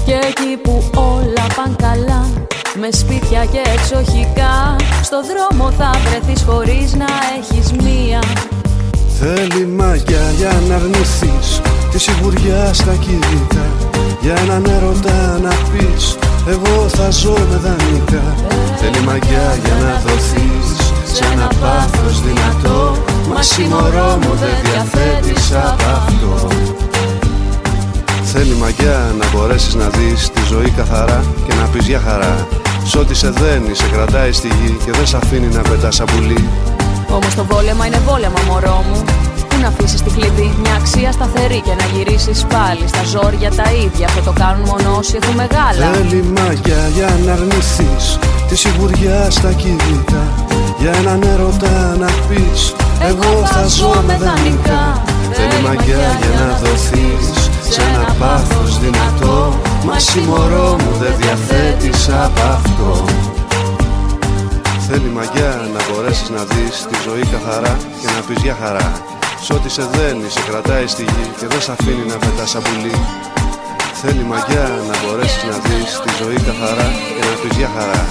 [0.06, 2.26] Και εκεί που όλα παν καλά
[2.80, 7.06] Με σπίτια και εξοχικά Στο δρόμο θα βρεθείς χωρίς να
[7.39, 8.19] έχεις μία
[9.19, 13.65] Θέλει μαγιά για να αρνηθείς Τη σιγουριά στα κινητά.
[14.21, 18.25] Για έναν έρωτα να πεις Εγώ θα ζω με δανεικά
[18.80, 20.69] Θέλει μαγιά για να δοθείς
[21.13, 22.97] Σε ένα πάθος δυνατό
[23.30, 26.47] Μα συμμορώ μου δεν διαθέτεις από αυτό.
[28.23, 32.47] Θέλει μαγιά να μπορέσεις να δεις τη ζωή καθαρά Και να πεις για χαρά
[32.86, 36.06] Σ' ό,τι σε δένει, σε κρατάει στη γη Και δεν σε αφήνει να πετάς σαν
[36.06, 36.49] πουλί
[37.12, 39.04] Όμως το βόλεμα είναι βόλεμα, μωρό μου.
[39.50, 43.68] Πού να αφήσεις τη κλειδί, μια αξία σταθερή και να γυρίσεις πάλι στα ζόρια τα
[43.86, 44.06] ίδια.
[44.06, 45.86] Αυτό το κάνουν μόνο όσοι έχουν μεγάλα.
[45.94, 48.06] Θέλει μαγιά για να αρνηθείς
[48.48, 50.24] τη σιγουριά στα κινητά.
[50.80, 52.76] Για έναν έρωτα να πεις
[53.10, 55.04] Εγώ θα ζω με δανεικά.
[55.32, 59.54] Θέλει μαγιά για να δοθείς σε ένα πάθος δυνατό.
[59.86, 63.06] Μα συμμορώ μου δεν διαθέτεις από αυτό.
[64.88, 68.89] Θέλει μαγιά να μπορέσεις να δεις τη ζωή καθαρά και να πεις για χαρά
[69.45, 72.62] Σ' ό,τι σε δένει, σε κρατάει στη γη και δεν σε αφήνει να πετάς σαν
[72.65, 72.95] πουλί
[74.02, 78.04] Θέλει μαγιά να μπορέσεις να δεις τη ζωή καθαρά και να πεις για χαρά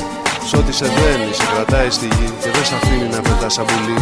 [0.49, 3.65] Σ' ό,τι σε δένει, σε κρατάει στη γη και δεν σε αφήνει να πετάς σαν
[3.69, 3.99] πουλί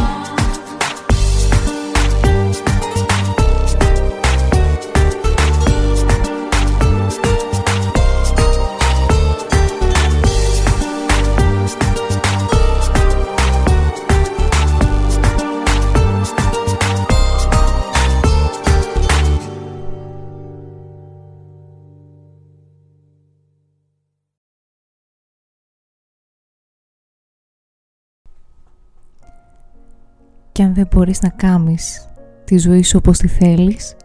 [30.53, 32.09] Και αν δεν μπορείς να κάμεις
[32.45, 33.97] τη ζωή σου όπως τη θέλεις,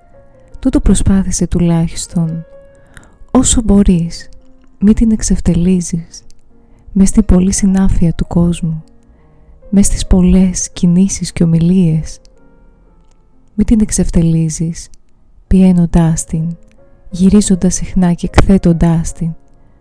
[0.59, 2.45] τούτο προσπάθησε τουλάχιστον.
[3.31, 4.29] Όσο μπορείς,
[4.79, 6.25] μην την εξευτελίζεις.
[6.91, 8.83] μες στην πολλή συνάφεια του κόσμου.
[9.69, 12.19] μες στις πολλές κινήσεις και ομιλίες.
[13.53, 14.89] Μην την εξευτελίζεις,
[15.47, 16.57] πιένοντάς την,
[17.09, 19.35] γυρίζοντας συχνά και εκθέτοντάς την,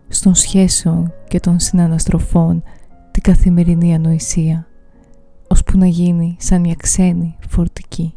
[0.09, 2.63] στον σχέσεων και των συναναστροφών
[3.11, 4.67] την καθημερινή ανοησία
[5.49, 8.16] ώσπου να γίνει σαν μια ξένη φορτική.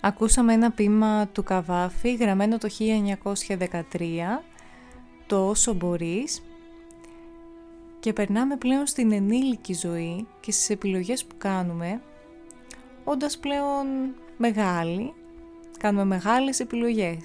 [0.00, 4.42] Ακούσαμε ένα ποίημα του Καβάφη γραμμένο το 1913
[5.26, 6.42] «Το όσο μπορείς»
[8.00, 12.00] και περνάμε πλέον στην ενήλικη ζωή και στις επιλογές που κάνουμε
[13.04, 13.86] όντας πλέον
[14.36, 15.14] μεγάλοι
[15.80, 17.18] κάνουμε μεγάλες επιλογές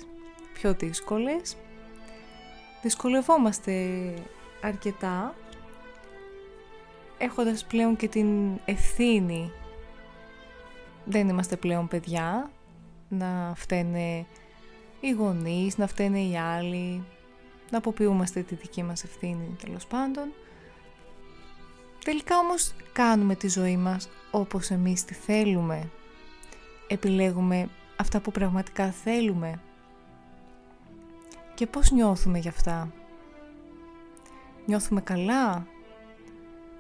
[0.54, 1.56] πιο δύσκολες.
[2.82, 3.74] Δυσκολευόμαστε
[4.62, 5.36] αρκετά
[7.18, 9.52] έχοντας πλέον και την ευθύνη.
[11.06, 12.50] Δεν είμαστε πλέον παιδιά
[13.18, 14.26] να φταίνε
[15.00, 17.04] οι γονείς, να φταίνε οι άλλοι,
[17.72, 20.34] να αποποιούμαστε τη δική μας ευθύνη τέλος πάντων.
[22.04, 25.90] Τελικά όμως κάνουμε τη ζωή μας όπως εμείς τη θέλουμε.
[26.88, 29.60] Επιλέγουμε αυτά που πραγματικά θέλουμε.
[31.54, 32.92] Και πώς νιώθουμε γι' αυτά;
[34.66, 35.68] Νιώθουμε καλά;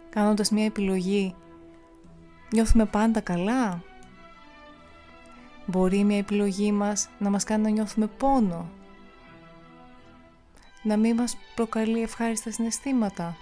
[0.09, 1.35] Κάνοντας μια επιλογή
[2.51, 3.83] νιώθουμε πάντα καλά;
[5.65, 8.69] Μπορεί μια επιλογή μας να μας κάνει να νιώθουμε πόνο;
[10.83, 13.35] Να μην μας προκαλεί ευχάριστα συναισθήματα;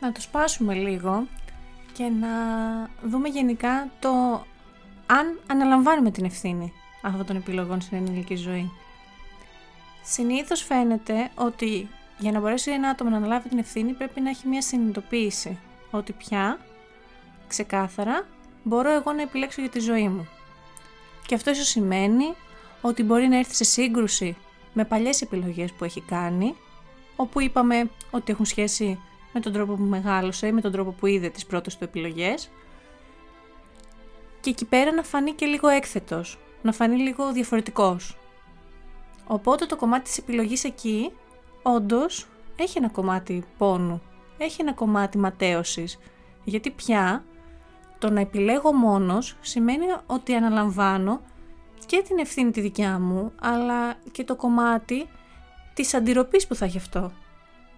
[0.00, 1.26] Να το σπάσουμε λίγο
[1.92, 2.28] και να
[3.02, 4.10] δούμε γενικά το
[5.06, 6.72] αν αναλαμβάνουμε την ευθύνη
[7.02, 8.70] αυτών των επιλογών στην ενήλικη ζωή.
[10.02, 14.48] Συνήθως φαίνεται ότι για να μπορέσει ένα άτομο να αναλάβει την ευθύνη πρέπει να έχει
[14.48, 15.58] μια συνειδητοποίηση
[15.90, 16.58] ότι πια
[17.48, 18.26] ξεκάθαρα
[18.64, 20.28] μπορώ εγώ να επιλέξω για τη ζωή μου.
[21.26, 22.34] Και αυτό ίσως σημαίνει
[22.80, 24.36] ότι μπορεί να έρθει σε σύγκρουση
[24.72, 26.54] με παλιές επιλογές που έχει κάνει,
[27.16, 29.00] όπου είπαμε ότι έχουν σχέση
[29.32, 32.50] με τον τρόπο που μεγάλωσε ή με τον τρόπο που είδε τις πρώτες του επιλογές
[34.40, 38.16] και εκεί πέρα να φανεί και λίγο έκθετος, να φανεί λίγο διαφορετικός.
[39.26, 41.12] Οπότε το κομμάτι της επιλογής εκεί,
[41.62, 44.02] όντως, έχει ένα κομμάτι πόνου,
[44.38, 45.98] έχει ένα κομμάτι ματέωσης,
[46.44, 47.24] γιατί πια
[48.04, 51.20] το να επιλέγω μόνος σημαίνει ότι αναλαμβάνω
[51.86, 55.08] και την ευθύνη τη δικιά μου, αλλά και το κομμάτι
[55.74, 57.12] της αντιρροπής που θα έχει αυτό.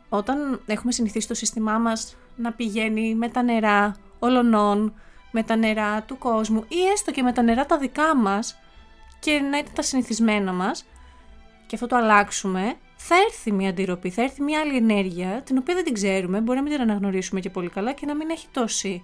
[0.08, 4.94] Όταν έχουμε συνηθίσει το σύστημά μας να πηγαίνει με τα νερά ολονών,
[5.30, 8.58] με τα νερά του κόσμου ή έστω και με τα νερά τα δικά μας
[9.18, 10.86] και να είναι τα συνηθισμένα μας
[11.66, 15.74] και αυτό το αλλάξουμε, θα έρθει μια αντιρροπή, θα έρθει μια άλλη ενέργεια την οποία
[15.74, 18.46] δεν την ξέρουμε, μπορεί να μην την αναγνωρίσουμε και πολύ καλά και να μην έχει
[18.50, 19.02] τόση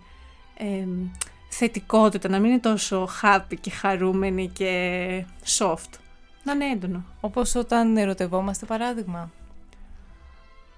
[1.48, 5.24] θετικότητα, να μην είναι τόσο happy και χαρούμενη και
[5.58, 5.98] soft.
[6.44, 7.04] Να είναι έντονο.
[7.20, 9.30] Όπως όταν ερωτευόμαστε παράδειγμα.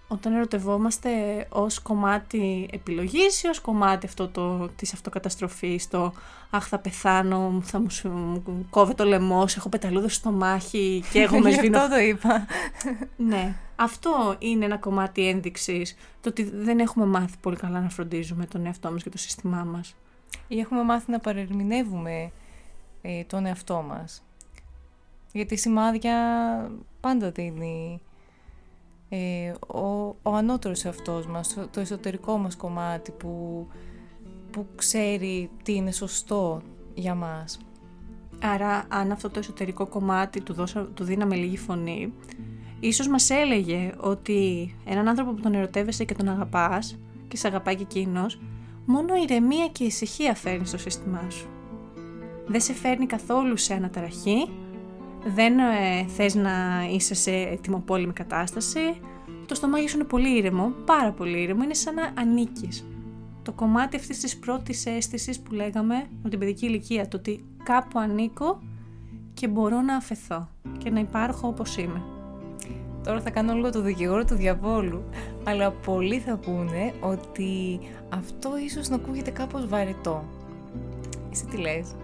[0.09, 1.11] Όταν ερωτευόμαστε
[1.49, 6.13] ως κομμάτι επιλογής ή ως κομμάτι αυτό το, της αυτοκαταστροφής, το
[6.51, 11.39] «Αχ, θα πεθάνω, θα μου, μου κόβει το λαιμός, έχω πεταλούδο στο μάχη και εγώ
[11.43, 11.79] με σβήνω».
[11.79, 12.47] αυτό το είπα.
[13.17, 13.55] ναι.
[13.77, 18.67] Αυτό είναι ένα κομμάτι ένδειξης, το ότι δεν έχουμε μάθει πολύ καλά να φροντίζουμε τον
[18.67, 19.95] εαυτό μας και το σύστημά μας.
[20.49, 22.31] Ή έχουμε μάθει να παρερμηνεύουμε
[23.03, 24.23] ε, τον εαυτό μας.
[25.33, 26.17] Γιατί σημάδια
[27.01, 28.01] πάντα δίνει
[29.09, 33.67] ε, ο, ο ανώτερος εαυτός μας, το εσωτερικό μας κομμάτι που,
[34.51, 36.63] που ξέρει τι είναι σωστό
[36.95, 37.59] για μας.
[38.43, 42.13] Άρα αν αυτό το εσωτερικό κομμάτι του, δώσα, του δίναμε λίγη φωνή,
[42.87, 47.75] ίσως μας έλεγε ότι έναν άνθρωπο που τον ερωτεύεσαι και τον αγαπάς και σε αγαπάει
[47.75, 48.41] και εκείνος,
[48.87, 51.49] μόνο ηρεμία και ησυχία φέρνει στο σύστημά σου.
[52.47, 54.49] Δεν σε φέρνει καθόλου σε αναταραχή,
[55.35, 56.53] δεν ε, θες να
[56.91, 59.01] είσαι σε ετοιμοπόλεμη κατάσταση,
[59.47, 62.85] το στομάχι σου είναι πολύ ήρεμο, πάρα πολύ ήρεμο, είναι σαν να ανήκεις.
[63.43, 67.99] Το κομμάτι αυτής της πρώτης αίσθησης που λέγαμε από την παιδική ηλικία, το ότι κάπου
[67.99, 68.63] ανήκω
[69.35, 72.14] και μπορώ να αφαιθώ και να υπάρχω όπως είμαι.
[73.05, 75.05] Τώρα θα κάνω λίγο το δικηγόρο του διαβόλου,
[75.45, 77.79] αλλά πολλοί θα πούνε ότι
[78.09, 80.25] αυτό ίσως να ακούγεται κάπως βαρετό.
[81.33, 81.95] Εσύ τι λες;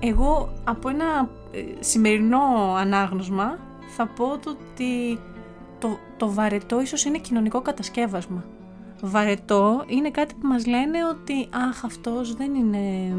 [0.00, 3.58] Εγώ από ένα ε, σημερινό ανάγνωσμα
[3.96, 5.18] θα πω το ότι
[5.78, 8.44] το, το βαρετό ίσως είναι κοινωνικό κατασκεύασμα.
[9.02, 13.14] Βαρετό είναι κάτι που μας λένε ότι αχ αυτός δεν είναι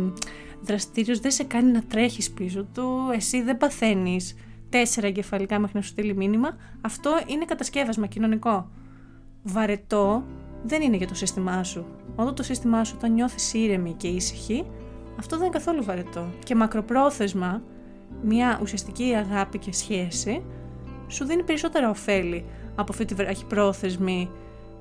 [0.61, 4.35] δραστήριος, δεν σε κάνει να τρέχεις πίσω του, εσύ δεν παθαίνεις
[4.69, 8.69] τέσσερα εγκεφαλικά μέχρι να σου στείλει μήνυμα, αυτό είναι κατασκεύασμα κοινωνικό.
[9.43, 10.23] Βαρετό
[10.63, 11.85] δεν είναι για το σύστημά σου.
[12.15, 14.65] Όταν το σύστημά σου όταν νιώθεις ήρεμη και ήσυχη,
[15.19, 16.29] αυτό δεν είναι καθόλου βαρετό.
[16.43, 17.61] Και μακροπρόθεσμα,
[18.23, 20.43] μια ουσιαστική αγάπη και σχέση
[21.07, 22.45] σου δίνει περισσότερα ωφέλη
[22.75, 24.29] από αυτή τη βραχυπρόθεσμη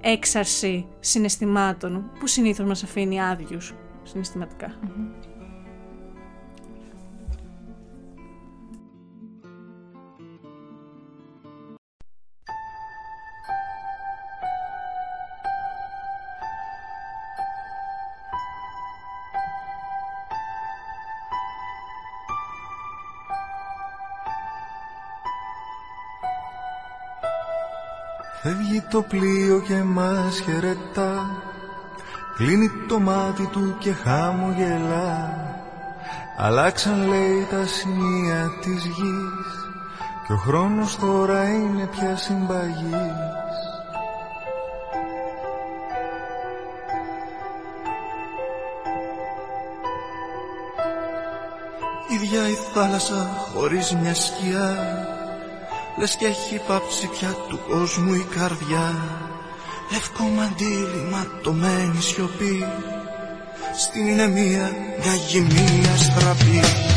[0.00, 4.78] έξαρση συναισθημάτων που συνήθως μας αφήνει άδειους συναισθηματικά.
[4.80, 5.27] Φεύγει
[28.90, 31.30] το πλοίο και μας χαιρετά.
[32.36, 35.46] Κλείνει το μάτι του και χαμογελά.
[36.36, 39.48] Αλλάξαν λέει τα σημεία της γης.
[40.26, 43.28] Και ο χρόνος τώρα είναι πια συμπαγής.
[52.08, 54.76] Ίδια η θάλασσα χωρίς μια σκιά
[55.98, 58.94] Λες και έχει πάψει πια του κόσμου η καρδιά.
[59.92, 62.66] Λευκό μαντήλι ματωμένη σιωπή.
[63.78, 66.87] Στην είναι μία μια γυμνία στραπή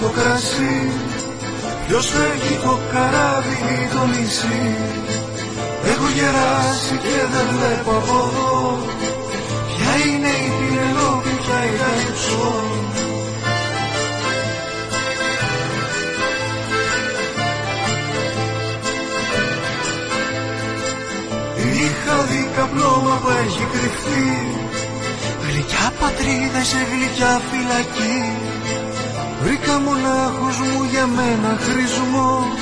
[0.00, 0.78] το κρασί
[1.86, 4.76] Ποιος φεύγει το καράβι ή το νησί.
[5.90, 8.78] Έχω γεράσει και δεν βλέπω από εδώ
[9.68, 12.52] Ποια είναι η Πινελόπη, ποια η Καλυψό
[21.82, 24.26] Είχα δει καπλώμα που έχει κρυφτεί
[25.46, 28.49] Γλυκιά πατρίδα σε γλυκιά φυλακή
[29.70, 32.59] Βρήκα μονάχος μου για μένα χρησμός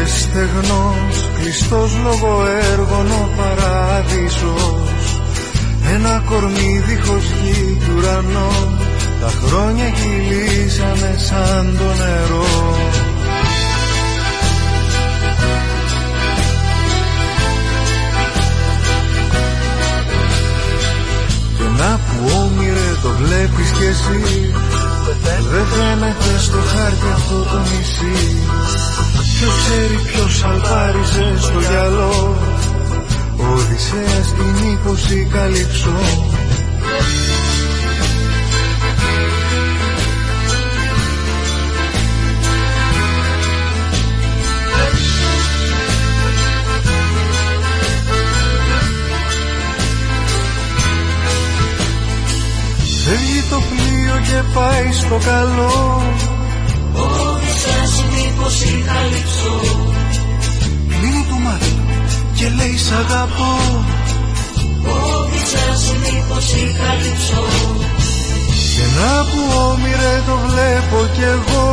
[0.00, 5.20] βγήκε στεγνός Κλειστός λόγω έργων ο παράδεισος.
[5.94, 8.78] Ένα κορμί δίχως γη κι ουρανό
[9.20, 12.76] Τα χρόνια κυλήσανε σαν το νερό.
[21.56, 24.52] Και να που όμοιρε το βλέπεις κι εσύ
[25.52, 28.59] δεν φαίνεται στο χάρτη αυτό το νησί
[29.20, 32.36] Ποιος ξέρει ποιος αλπάριζε στο γυαλό.
[33.36, 35.90] Ο Οδυσσέας την ύποση καλύψω.
[53.04, 56.02] Φεύγει το πλοίο και πάει στο καλό
[58.40, 59.54] Όδησες μήπως η καλύψω.
[60.88, 61.74] Κλείνει το μάτι
[62.34, 63.54] και λέει σ' αγαπώ
[65.16, 67.42] Όδησες μήπως η καλύψω.
[68.74, 71.68] Και να που όμοιρε το βλέπω κι εγώ.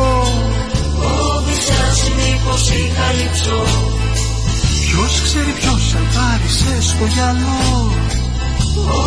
[1.34, 3.58] Όδησες μήπως η καλύψω.
[4.84, 7.60] Ποιος ξέρει ποιος αλπάρισε στο γυαλό.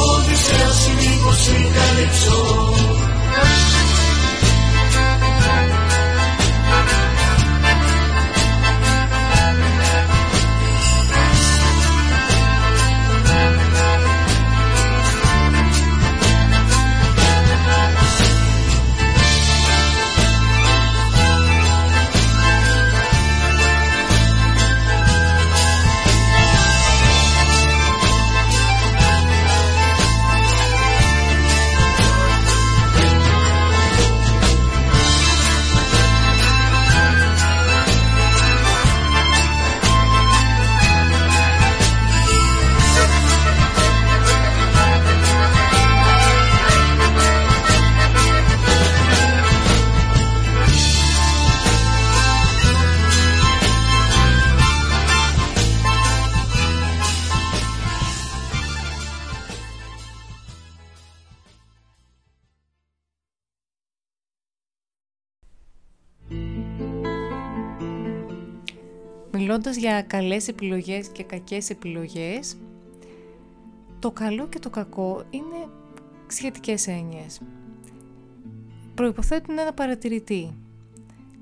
[0.10, 2.40] Όδησες μήπως η καλύψω
[69.64, 72.58] Μιλώντας για καλές επιλογές και κακές επιλογές,
[74.00, 75.68] το καλό και το κακό είναι
[76.28, 77.42] σχετικές έννοιες.
[78.96, 80.54] Προϋποθέτουν ένα παρατηρητή.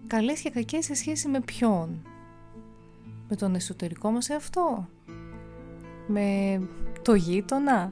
[0.08, 2.02] Καλές και κακές σε σχέση με ποιον;
[3.30, 4.88] Με τον εσωτερικό μας εαυτό;
[6.08, 6.62] Με
[7.02, 7.92] το γείτονα;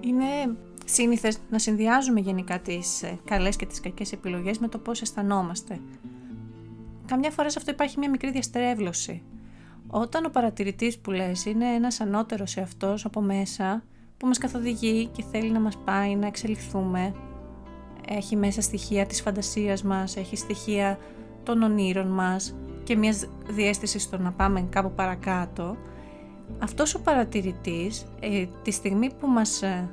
[0.00, 5.02] Είναι σύνηθες να συνδυάζουμε γενικά τις ε, καλές και τις κακές επιλογές με το πώς
[5.02, 5.80] αισθανόμαστε.
[7.08, 9.22] Καμιά φορά σε αυτό υπάρχει μια μικρή διαστρέβλωση.
[9.86, 13.82] Όταν ο παρατηρητής που λες είναι ένας ανώτερος εαυτός από μέσα,
[14.16, 17.14] που μας καθοδηγεί και θέλει να μας πάει να εξελιχθούμε.
[18.08, 20.98] Έχει μέσα στοιχεία της φαντασίας μας, έχει στοιχεία
[21.42, 22.54] των ονείρων μας
[22.84, 23.14] και μια
[23.48, 25.76] διέστηση στο να πάμε κάπου παρακάτω.
[26.58, 29.88] Αυτός ο παρατηρητής, ε, τη στιγμή που μας ε,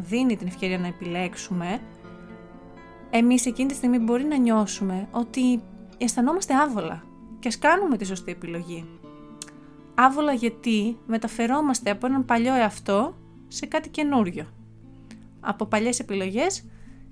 [0.00, 1.80] δίνει την ευκαιρία να επιλέξουμε,
[3.10, 5.62] εμείς εκείνη τη στιγμή μπορεί να νιώσουμε ότι
[6.04, 7.04] αισθανόμαστε άβολα
[7.38, 8.86] και ας κάνουμε τη σωστή επιλογή.
[9.94, 13.14] Άβολα γιατί μεταφερόμαστε από έναν παλιό εαυτό
[13.48, 14.46] σε κάτι καινούριο.
[15.40, 16.64] Από παλιές επιλογές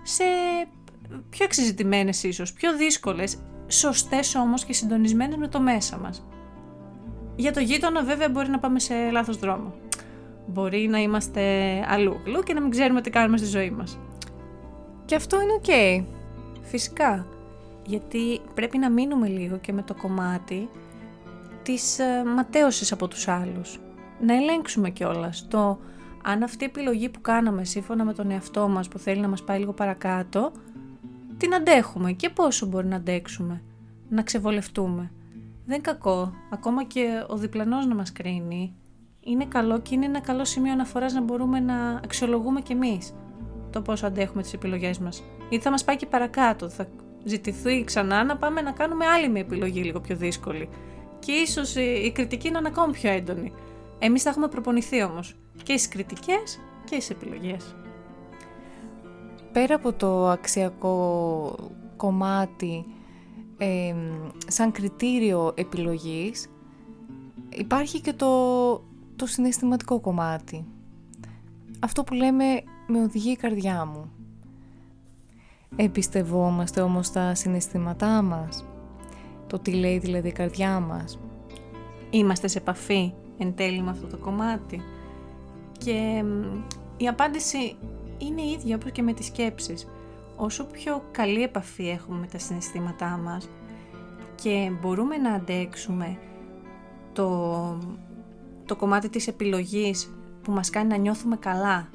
[0.03, 0.25] σε
[1.31, 3.39] πιο εξεζητημένες ίσως, πιο δύσκολες,
[3.69, 6.27] σωστές όμως και συντονισμένες με το μέσα μας.
[7.37, 9.75] Για το γείτονα βέβαια μπορεί να πάμε σε λάθος δρόμο.
[10.47, 11.43] Μπορεί να είμαστε
[11.89, 13.99] αλλού, αλλού και να μην ξέρουμε τι κάνουμε στη ζωή μας.
[15.05, 16.05] Και αυτό είναι οκ.
[16.63, 17.27] Φυσικά.
[17.91, 20.69] Γιατί πρέπει να μείνουμε λίγο και με το κομμάτι
[21.63, 23.81] της ε, ματαίωσης από τους άλλους.
[24.21, 25.79] Να ελέγξουμε κιόλας το
[26.23, 29.43] αν αυτή η επιλογή που κάναμε σύμφωνα με τον εαυτό μας που θέλει να μας
[29.43, 30.53] πάει λίγο παρακάτω,
[31.37, 33.63] την αντέχουμε και πόσο μπορεί να αντέξουμε,
[34.09, 35.11] να ξεβολευτούμε.
[35.67, 38.75] Δεν κακό, ακόμα και ο διπλανός να μας κρίνει,
[39.21, 43.15] είναι καλό και είναι ένα καλό σημείο αναφοράς να μπορούμε να αξιολογούμε κι εμείς
[43.71, 45.23] το πόσο αντέχουμε τις επιλογές μας.
[45.49, 46.87] Ή θα μας πάει και παρακάτω, θα
[47.25, 50.69] ζητηθεί ξανά να πάμε να κάνουμε άλλη μια επιλογή λίγο πιο δύσκολη.
[51.19, 53.53] Και ίσως η κριτική να είναι ακόμα πιο έντονη.
[53.99, 57.77] Εμείς θα έχουμε προπονηθεί όμως και στις κριτικές και στις επιλογές.
[59.53, 61.57] Πέρα από το αξιακό
[61.97, 62.85] κομμάτι
[64.47, 66.51] σαν κριτήριο επιλογής
[67.51, 68.73] υπάρχει και το,
[69.17, 70.65] το συναισθηματικό κομμάτι.
[71.81, 72.45] Αυτό που λέμε
[72.87, 74.11] με οδηγεί η καρδιά μου.
[75.77, 78.65] Εμπιστευόμαστε όμως τα συναισθήματά μας,
[79.47, 81.19] το τι λέει δηλαδή η καρδιά μας.
[82.11, 84.83] Είμαστε σε επαφή εν τέλει με αυτό το κομμάτι.
[85.79, 86.25] Και
[86.97, 87.77] η απάντηση
[88.19, 89.89] είναι η ίδια όπως και με τις σκέψεις.
[90.37, 93.49] Όσο πιο καλή επαφή έχουμε με τα συναισθήματά μας
[94.35, 96.19] και μπορούμε να αντέξουμε
[97.13, 97.79] το,
[98.65, 101.89] το κομμάτι της επιλογής που μας κάνει να νιώθουμε καλά,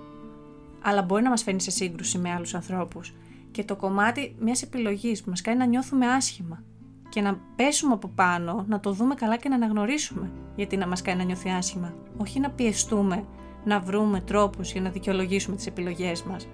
[0.82, 3.14] αλλά μπορεί να μας φέρνει σε σύγκρουση με άλλους ανθρώπους
[3.56, 6.64] και το κομμάτι μιας επιλογής που μας κάνει να νιώθουμε άσχημα
[7.10, 11.02] και να πέσουμε από πάνω, να το δούμε καλά και να αναγνωρίσουμε γιατί να μας
[11.02, 11.94] κάνει να νιώθει άσχημα.
[12.18, 13.26] Όχι να πιεστούμε,
[13.64, 16.48] να βρούμε τρόπους για να δικαιολογήσουμε τις επιλογές μας.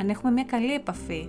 [0.00, 1.28] Αν έχουμε μια καλή επαφή,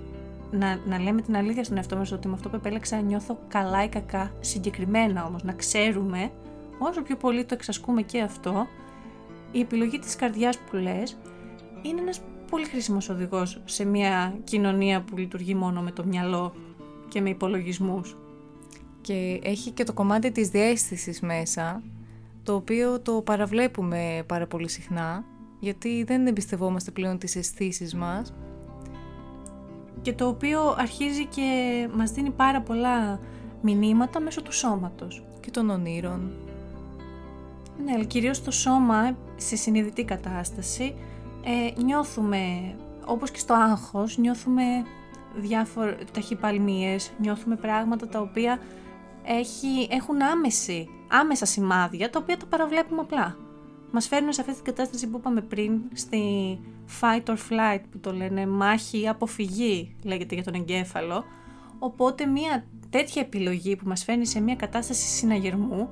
[0.51, 3.83] να, να λέμε την αλήθεια στον εαυτό μας ότι με αυτό που επέλεξα νιώθω καλά
[3.83, 6.31] ή κακά, συγκεκριμένα όμως, να ξέρουμε,
[6.79, 8.67] όσο πιο πολύ το εξασκούμε και αυτό,
[9.51, 11.17] η επιλογή της καρδιάς που λες
[11.81, 12.21] είναι ένας
[12.53, 16.53] πολύ χρήσιμος οδηγός σε μια κοινωνία που λειτουργεί μόνο με το μυαλό
[17.07, 18.17] και με υπολογισμούς.
[19.01, 21.81] Και έχει και το κομμάτι της διέστησης μέσα,
[22.43, 25.23] το οποίο το παραβλέπουμε πάρα πολύ συχνά,
[25.59, 28.33] γιατί δεν εμπιστευόμαστε πλέον τις αισθήσεις μας.
[30.01, 33.19] Και το οποίο αρχίζει και μας δίνει πάρα πολλά
[33.61, 35.23] μηνύματα μέσω του σώματος.
[35.39, 36.31] Και των ονείρων.
[37.85, 40.95] Ναι, αλλά κυρίως το σώμα, σε συνειδητή κατάσταση,
[41.43, 42.75] ε, νιώθουμε,
[43.05, 44.63] όπως και στο άγχος, νιώθουμε
[45.35, 48.59] διάφορες ταχυπαλμίες, νιώθουμε πράγματα τα οποία
[49.23, 53.37] έχει, έχουν άμεση, άμεσα σημάδια, τα οποία τα παραβλέπουμε απλά.
[53.91, 56.19] Μας φέρνουν σε αυτή την κατάσταση που είπαμε πριν, στη
[57.01, 61.23] fight or flight που το λένε, μάχη ή αποφυγή λέγεται για τον εγκέφαλο,
[61.79, 65.89] οπότε μια τέτοια επιλογή που μας φέρνει σε μια κατάσταση συναγερμού,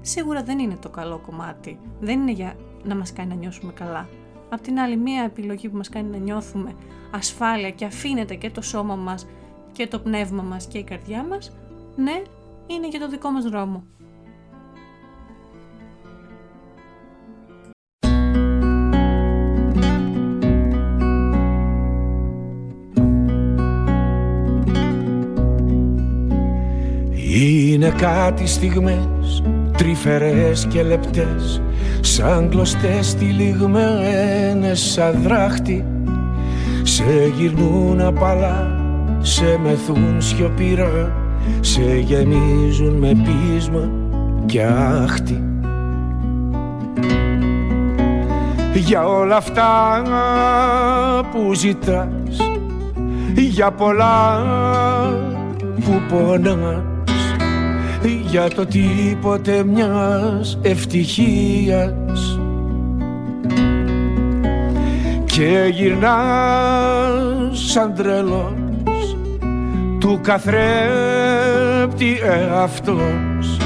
[0.00, 4.08] σίγουρα δεν είναι το καλό κομμάτι, δεν είναι για να μας κάνει να νιώσουμε καλά.
[4.52, 6.74] Απ' την άλλη, μία επιλογή που μας κάνει να νιώθουμε
[7.10, 9.26] ασφάλεια και αφήνεται και το σώμα μας
[9.72, 11.52] και το πνεύμα μας και η καρδιά μας,
[11.96, 12.22] ναι,
[12.66, 13.84] είναι για το δικό μας δρόμο.
[27.14, 29.42] Είναι κάτι στιγμές
[29.80, 31.62] τρυφερές και λεπτές
[32.00, 35.84] σαν κλωστές τυλιγμένες σαν δράχτη.
[36.82, 37.04] Σε
[37.36, 38.80] γυρνούν απαλά,
[39.20, 41.12] σε μεθούν σιωπηρά
[41.60, 43.90] σε γεμίζουν με πείσμα
[44.46, 44.62] και
[45.02, 45.42] άχτη.
[48.74, 50.02] Για όλα αυτά
[51.32, 52.50] που ζητάς
[53.34, 54.42] για πολλά
[55.74, 56.89] που πονάς
[58.30, 62.38] για το τίποτε μιας ευτυχίας.
[65.24, 69.16] Και γυρνάς σαν τρελός
[70.00, 70.58] του καθρέπτη
[72.22, 73.58] εαυτός.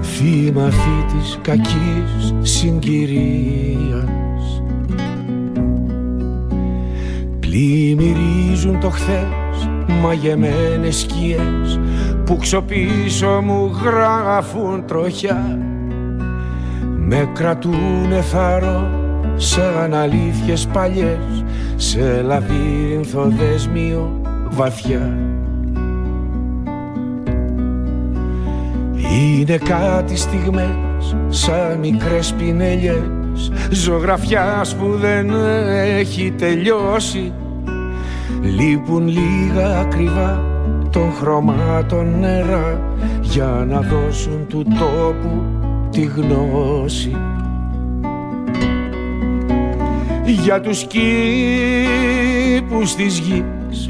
[0.00, 4.06] Θύμα αυτή της κακής συγκυρίας.
[7.40, 9.35] Πλημμυρίζουν το χθες
[10.02, 11.80] μαγεμένες σκιές
[12.24, 15.58] που ξοπίσω μου γράφουν τροχιά.
[16.98, 18.88] Με κρατούνε θαρό
[19.36, 21.44] σαν αλήθειες παλιές
[21.76, 24.20] σε λαβύρινθο δεσμίο
[24.50, 25.18] βαθιά.
[28.94, 35.30] Είναι κάτι στιγμές σαν μικρές πινελιές Ζωγραφιάς που δεν
[35.98, 37.32] έχει τελειώσει
[38.42, 40.44] Λείπουν λίγα ακριβά
[40.90, 42.80] των χρωμάτων νερά
[43.20, 45.42] Για να δώσουν του τόπου
[45.90, 47.16] τη γνώση.
[50.24, 52.14] Για τους κήπους
[52.94, 53.88] της γης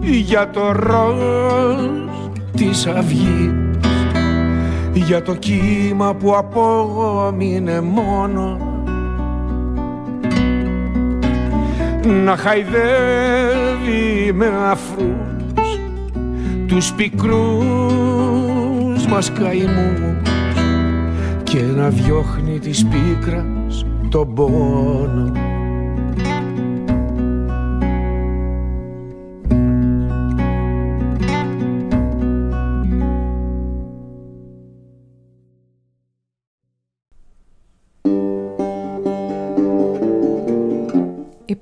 [0.00, 1.80] Για το ροζ
[2.56, 3.60] της αυγής
[4.92, 8.69] για το κύμα που απόμεινε μόνο
[12.06, 12.72] να χαϊδεύει
[14.34, 15.78] με αφρούς.
[16.66, 17.36] Τους πικρούς
[19.08, 20.28] μας καημούς
[21.42, 25.32] και να διώχνει της πίκρας τον πόνο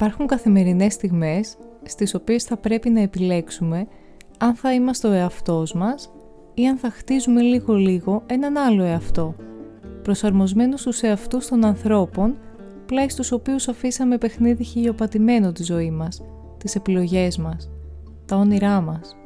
[0.01, 3.86] Υπάρχουν καθημερινές στιγμές στις οποίες θα πρέπει να επιλέξουμε
[4.38, 6.12] αν θα είμαστε ο εαυτός μας
[6.55, 9.34] ή αν θα χτίζουμε λίγο-λίγο έναν άλλο εαυτό,
[10.03, 12.36] προσαρμοσμένος στους εαυτούς των ανθρώπων
[12.86, 16.22] πλάι στους οποίους αφήσαμε παιχνίδι χιλιοπατημένο τη ζωή μας,
[16.59, 17.70] τις επιλογές μας,
[18.26, 19.16] τα όνειρά μας.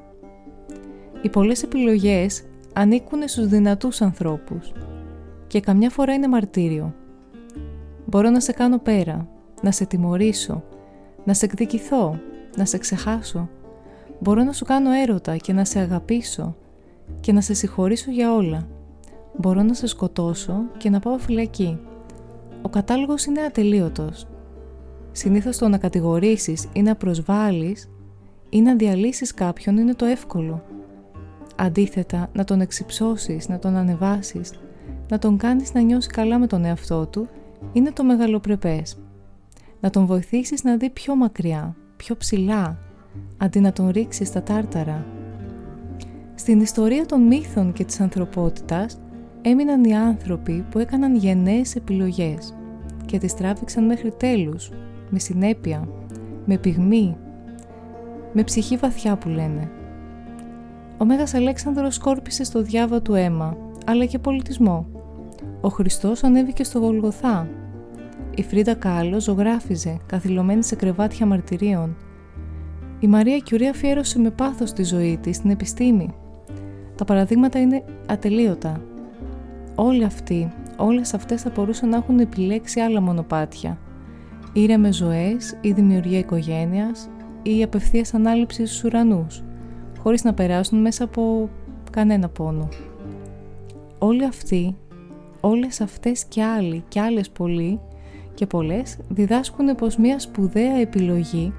[1.23, 4.73] Οι πολλές επιλογές ανήκουν στους δυνατούς ανθρώπους
[5.47, 6.95] και καμιά φορά είναι μαρτύριο.
[8.07, 9.29] Μπορώ να σε κάνω πέρα,
[9.63, 10.63] να σε τιμωρήσω,
[11.25, 12.19] να σε εκδικηθώ,
[12.57, 13.49] να σε ξεχάσω.
[14.19, 16.57] Μπορώ να σου κάνω έρωτα και να σε αγαπήσω
[17.21, 18.69] και να σε συγχωρήσω για όλα.
[19.37, 21.79] Μπορώ να σε σκοτώσω και να πάω φυλακή.
[22.63, 24.27] Ο κατάλογος είναι ατελείωτος.
[25.13, 27.91] Συνήθως το να κατηγορήσεις ή να προσβάλλεις
[28.49, 30.63] ή να διαλύσεις κάποιον είναι το εύκολο.
[31.57, 34.53] Αντίθετα, να τον εξυψώσεις, να τον ανεβάσεις,
[35.09, 37.29] να τον κάνεις να νιώσει καλά με τον εαυτό του
[37.73, 38.97] είναι το μεγαλοπρεπές
[39.83, 42.79] να τον βοηθήσεις να δει πιο μακριά, πιο ψηλά,
[43.37, 45.07] αντί να τον ρίξεις στα τάρταρα.
[46.35, 49.01] Στην ιστορία των μύθων και της ανθρωπότητας
[49.43, 52.55] έμειναν οι άνθρωποι που έκαναν γενναίες επιλογές
[53.07, 54.71] και τις τράβηξαν μέχρι τέλους,
[55.11, 55.89] με συνέπεια,
[56.45, 57.17] με πυγμή,
[58.33, 59.71] με ψυχή βαθιά που λένε.
[60.99, 63.57] Ο Μέγας Αλέξανδρος σκόρπισε στο διάβα του αίμα,
[63.87, 64.87] αλλά και πολιτισμό.
[65.61, 67.49] Ο Χριστός ανέβηκε στο Γολγοθά
[68.35, 71.97] η Φρίντα Κάλλο ζωγράφιζε, καθυλωμένη σε κρεβάτια μαρτυρίων.
[73.01, 76.15] Η Μαρία Κιουρί αφιέρωσε με πάθος τη ζωή της στην επιστήμη.
[76.95, 78.81] Τα παραδείγματα είναι ατελείωτα.
[79.75, 83.79] Όλοι αυτοί, όλες αυτές θα μπορούσαν να έχουν επιλέξει άλλα μονοπάτια.
[84.53, 87.09] Ήρεμε ζωές ή δημιουργία οικογένειας
[87.43, 89.43] ή η απευθείας ανάληψη στους ουρανούς,
[89.99, 91.49] χωρίς να περάσουν μέσα από
[91.91, 92.69] κανένα πόνο.
[93.99, 94.77] Όλοι αυτοί,
[95.41, 97.81] όλες αυτές και άλλοι και άλλες πολλοί
[98.35, 101.53] και πολλές διδάσκουν πως μια σπουδαία επιλογή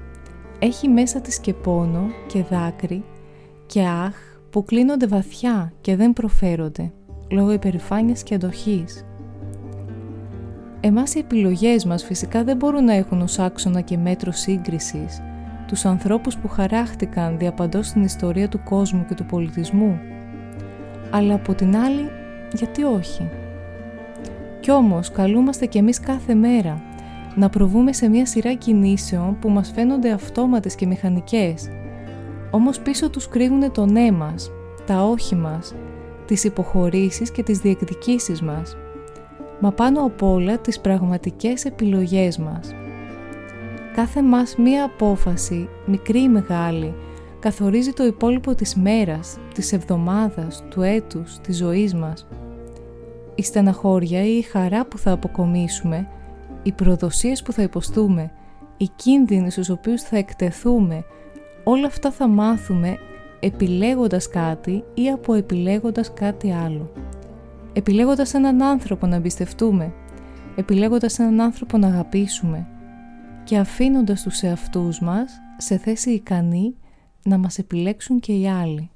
[0.58, 3.04] έχει μέσα της και πόνο και δάκρυ
[3.66, 4.14] και αχ
[4.50, 6.92] που κλείνονται βαθιά και δεν προφέρονται
[7.30, 9.04] λόγω υπερηφάνειας και αντοχής.
[10.80, 15.22] Εμάς οι επιλογές μας φυσικά δεν μπορούν να έχουν ως άξονα και μέτρο σύγκρισης
[15.66, 20.00] τους ανθρώπους που χαράχτηκαν διαπαντός στην ιστορία του κόσμου και του πολιτισμού.
[21.10, 22.10] Αλλά από την άλλη,
[22.52, 23.30] γιατί όχι;
[24.64, 26.82] Κι όμως καλούμαστε κι εμείς κάθε μέρα
[27.34, 31.68] να προβούμε σε μια σειρά κινήσεων που μας φαίνονται αυτόματες και μηχανικές.
[32.50, 34.50] Όμως πίσω τους κρύβουν το ναι μας,
[34.86, 35.74] τα όχι μας,
[36.26, 38.76] τις υποχωρήσεις και τις διεκδικήσεις μας.
[39.60, 42.74] Μα πάνω απ' όλα τις πραγματικές επιλογές μας.
[43.94, 46.94] Κάθε μας μία απόφαση, μικρή ή μεγάλη,
[47.38, 52.26] καθορίζει το υπόλοιπο της μέρας, της εβδομάδας, του έτους, της ζωής μας
[53.34, 56.08] η στεναχώρια ή η χαρά που θα αποκομίσουμε,
[56.62, 58.32] οι προδοσίες που θα υποστούμε,
[58.76, 61.04] οι κίνδυνοι στους οποίους θα εκτεθούμε,
[61.64, 62.98] όλα αυτά θα μάθουμε
[63.40, 66.92] επιλέγοντας κάτι ή αποεπιλέγοντας κάτι άλλο.
[67.72, 69.92] Επιλέγοντας έναν άνθρωπο να εμπιστευτούμε,
[70.56, 72.68] επιλέγοντας έναν άνθρωπο να αγαπήσουμε
[73.44, 76.74] και αφήνοντας τους εαυτούς μας σε θέση ικανή
[77.22, 78.90] να μας επιλέξουν και οι άλλοι.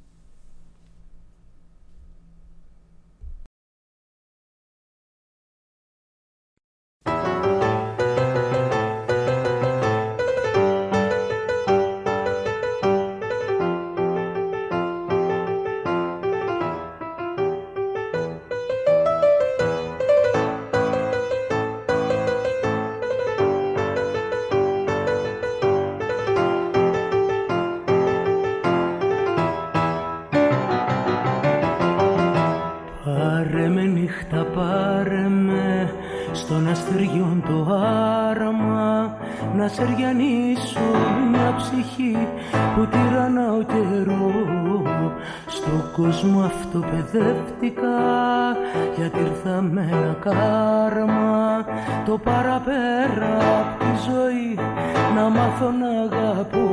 [47.71, 48.57] Παιδεύτηκα
[48.97, 51.65] γιατί ήρθα με ένα κάρμα.
[52.05, 54.59] Το παραπέρα απ' τη ζωή
[55.15, 56.71] να μάθω να αγαπώ.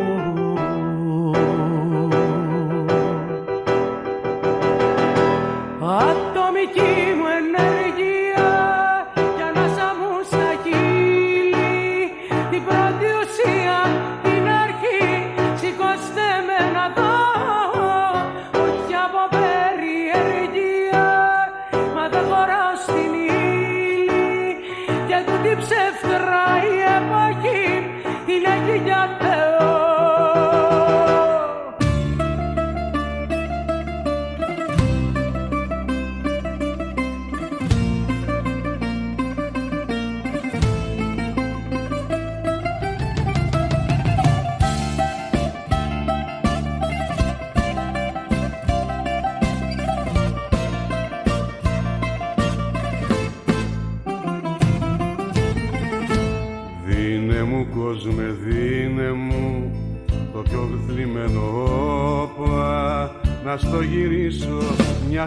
[5.80, 7.25] Ατομική μου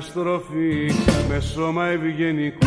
[0.08, 0.92] στροφή
[1.28, 2.66] με σώμα ευγενικό.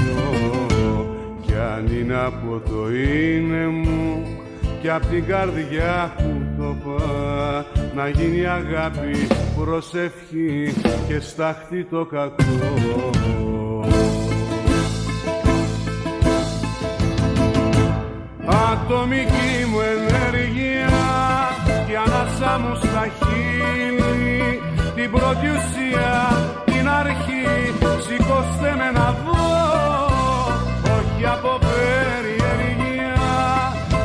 [1.42, 4.26] Κι αν είναι από το είναι μου
[4.82, 7.66] και απ' την καρδιά που το πά
[7.96, 10.74] να γίνει αγάπη προσευχή
[11.08, 13.02] και στάχτη το κακό.
[18.46, 20.90] Ατομική μου ενέργεια
[21.88, 24.60] και ανάσα μου στα χείλη.
[24.96, 26.61] Την πρώτη ουσία την αρχή
[28.06, 29.50] σηκώστε με να δω
[30.98, 33.16] όχι από περιεργία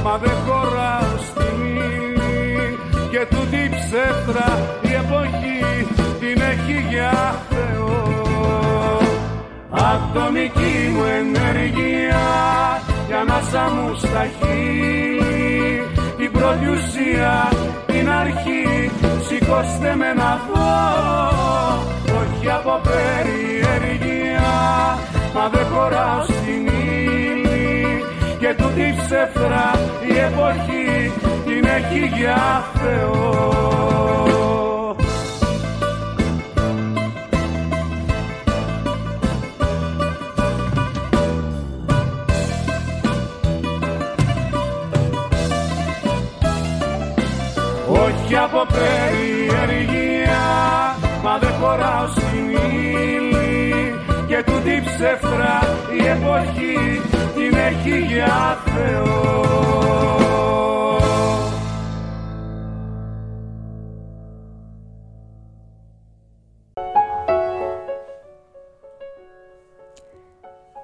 [0.04, 2.78] μα δεν χωράω στην ύλη
[3.10, 4.48] και τούτη ψεύτρα
[4.82, 5.86] η εποχή
[6.20, 7.94] την έχει για Θεό.
[9.70, 12.26] Ατομική μου ενέργεια
[13.06, 15.82] για ανάσα μου στα χείλη
[16.16, 17.48] την πρώτη ουσία
[17.86, 18.90] την αρχή
[19.26, 21.35] σηκώστε με να δω
[25.36, 28.04] μα δεν χωράω στην ύλη
[28.38, 29.70] και τούτη ψεύτρα
[30.08, 31.12] η εποχή
[31.44, 33.54] την έχει για Θεό.
[47.88, 50.38] Όχι από περιεργία
[51.22, 52.15] μα δεν χωράω
[54.96, 55.60] ψεύτρα
[56.00, 56.76] η εποχή
[57.34, 59.34] την έχει για Θεό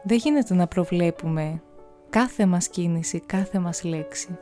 [0.04, 1.62] Δεν γίνεται να προβλέπουμε
[2.10, 4.38] κάθε μας κίνηση, κάθε μας λέξη.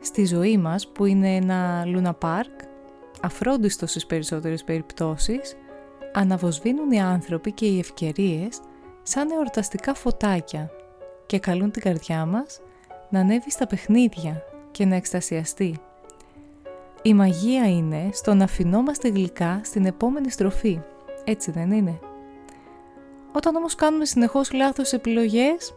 [0.00, 2.60] Στη ζωή μας που είναι ένα Λούνα Πάρκ,
[3.20, 5.56] αφρόντιστος στις περισσότερες περιπτώσεις,
[6.12, 8.60] αναβοσβήνουν οι άνθρωποι και οι ευκαιρίες
[9.02, 10.70] σαν εορταστικά φωτάκια
[11.26, 12.60] και καλούν την καρδιά μας
[13.10, 15.74] να ανέβει στα παιχνίδια και να εκστασιαστεί.
[17.02, 20.80] Η μαγεία είναι στο να αφινόμαστε γλυκά στην επόμενη στροφή,
[21.24, 21.98] έτσι δεν είναι;
[23.32, 25.76] Όταν όμως κάνουμε συνεχώς λάθος επιλογές,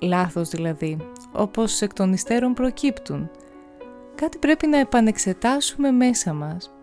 [0.00, 0.96] λάθος δηλαδή,
[1.32, 3.30] όπως εκ των υστέρων προκύπτουν,
[4.14, 6.74] κάτι πρέπει να επανεξετάσουμε μέσα μας.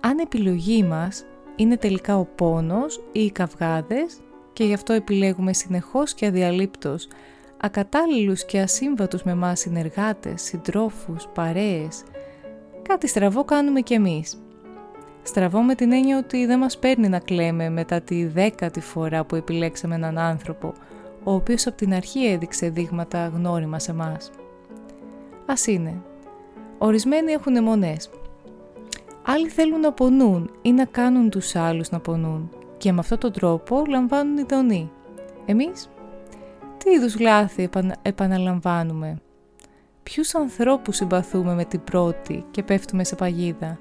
[0.00, 1.24] Αν η επιλογή μας
[1.56, 4.20] είναι τελικά ο πόνος ή οι καυγάδες
[4.52, 7.08] και γι' αυτό επιλέγουμε συνεχώς και αδιαλείπτως
[7.56, 12.02] ακατάλληλους και ασύμβατους με μας συνεργάτες, συντρόφους, παρέες,
[12.82, 14.36] κάτι στραβό κάνουμε κι εμείς.
[15.22, 19.36] Στραβό με την έννοια ότι δεν μας παίρνει να κλαίμε μετά τη δέκατη φορά που
[19.36, 20.72] επιλέξαμε έναν άνθρωπο,
[21.24, 24.30] ο οποίος από την αρχή έδειξε δείγματα γνώριμα σε μας.
[25.46, 26.02] Ας είναι.
[26.78, 28.10] Ορισμένοι έχουν αιμονές.
[29.24, 33.32] Άλλοι θέλουν να πονούν ή να κάνουν τους άλλους να πονούν και με αυτόν τον
[33.32, 34.90] τρόπο λαμβάνουν ειδονή.
[35.46, 35.90] Εμείς,
[36.76, 37.68] τι είδους λάθη
[38.02, 39.16] επαναλαμβάνουμε;
[40.02, 43.78] Ποιους ανθρώπους συμπαθούμε με την πρώτη και πέφτουμε σε παγίδα;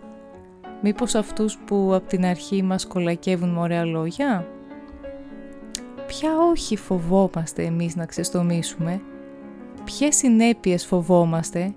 [0.82, 4.48] Μήπως αυτούς που από την αρχή μας κολακεύουν με ωραία λόγια;
[6.08, 9.02] Ποια όχι φοβόμαστε εμείς να ξεστομίσουμε;
[9.84, 11.74] Ποιες συνέπειες φοβόμαστε;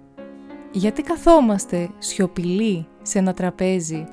[0.73, 4.07] Γιατί καθόμαστε σιωπηλοί σε ένα τραπέζι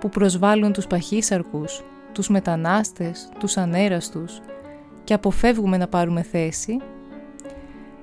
[0.00, 1.82] που προσβάλλουν τους παχύσαρκους,
[2.12, 4.40] τους μετανάστες, τους ανέραστους
[5.04, 6.76] και αποφεύγουμε να πάρουμε θέση,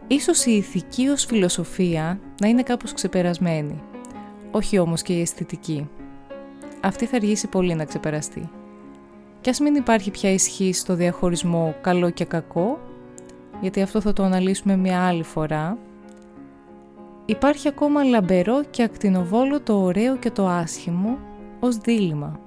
[0.08, 3.82] ίσως η ηθική ως φιλοσοφία να είναι κάπως ξεπερασμένη,
[4.52, 5.90] όχι όμως και η αισθητική.
[6.82, 8.50] Αυτή θα αργήσει πολύ να ξεπεραστεί.
[9.42, 12.80] Κι ας μην υπάρχει πια ισχύ στο διαχωρισμό καλό και κακό,
[13.62, 15.78] γιατί αυτό θα το αναλύσουμε μια άλλη φορά,
[17.26, 21.18] υπάρχει ακόμα λαμπερό και ακτινοβόλο το ωραίο και το άσχημο
[21.60, 22.40] ως δίλημα.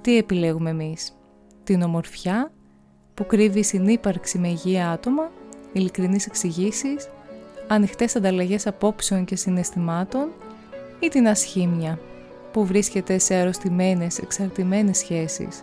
[0.00, 1.16] Τι επιλέγουμε εμείς,
[1.64, 2.52] την ομορφιά
[3.14, 5.30] που κρύβει συνύπαρξη με υγεία άτομα,
[5.72, 7.08] ειλικρινείς εξηγήσεις,
[7.68, 10.28] ανοιχτές ανταλλαγές απόψεων και συναισθημάτων
[11.00, 11.98] ή την ασχήμια
[12.52, 15.62] που βρίσκεται σε αρρωστημένες, εξαρτημένες σχέσεις,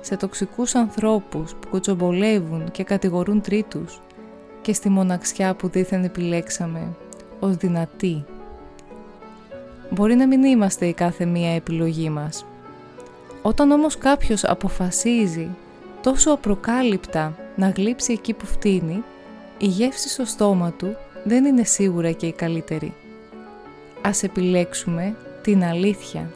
[0.00, 4.00] σε τοξικούς ανθρώπους που κουτσομπολεύουν και κατηγορούν τρίτους
[4.62, 6.96] και στη μοναξιά που δήθεν επιλέξαμε
[7.42, 8.24] ως δυνατή.
[9.90, 12.44] Μπορεί να μην είμαστε η κάθε μία επιλογή μας.
[13.42, 15.48] Όταν όμως κάποιος αποφασίζει
[16.02, 19.02] τόσο απροκάλυπτα να γλύψει εκεί που φτύνει,
[19.58, 22.94] η γεύση στο στόμα του δεν είναι σίγουρα και η καλύτερη.
[24.02, 26.30] Ας επιλέξουμε την αλήθεια,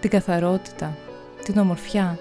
[0.00, 0.96] την καθαρότητα,
[1.44, 2.18] την ομορφιά.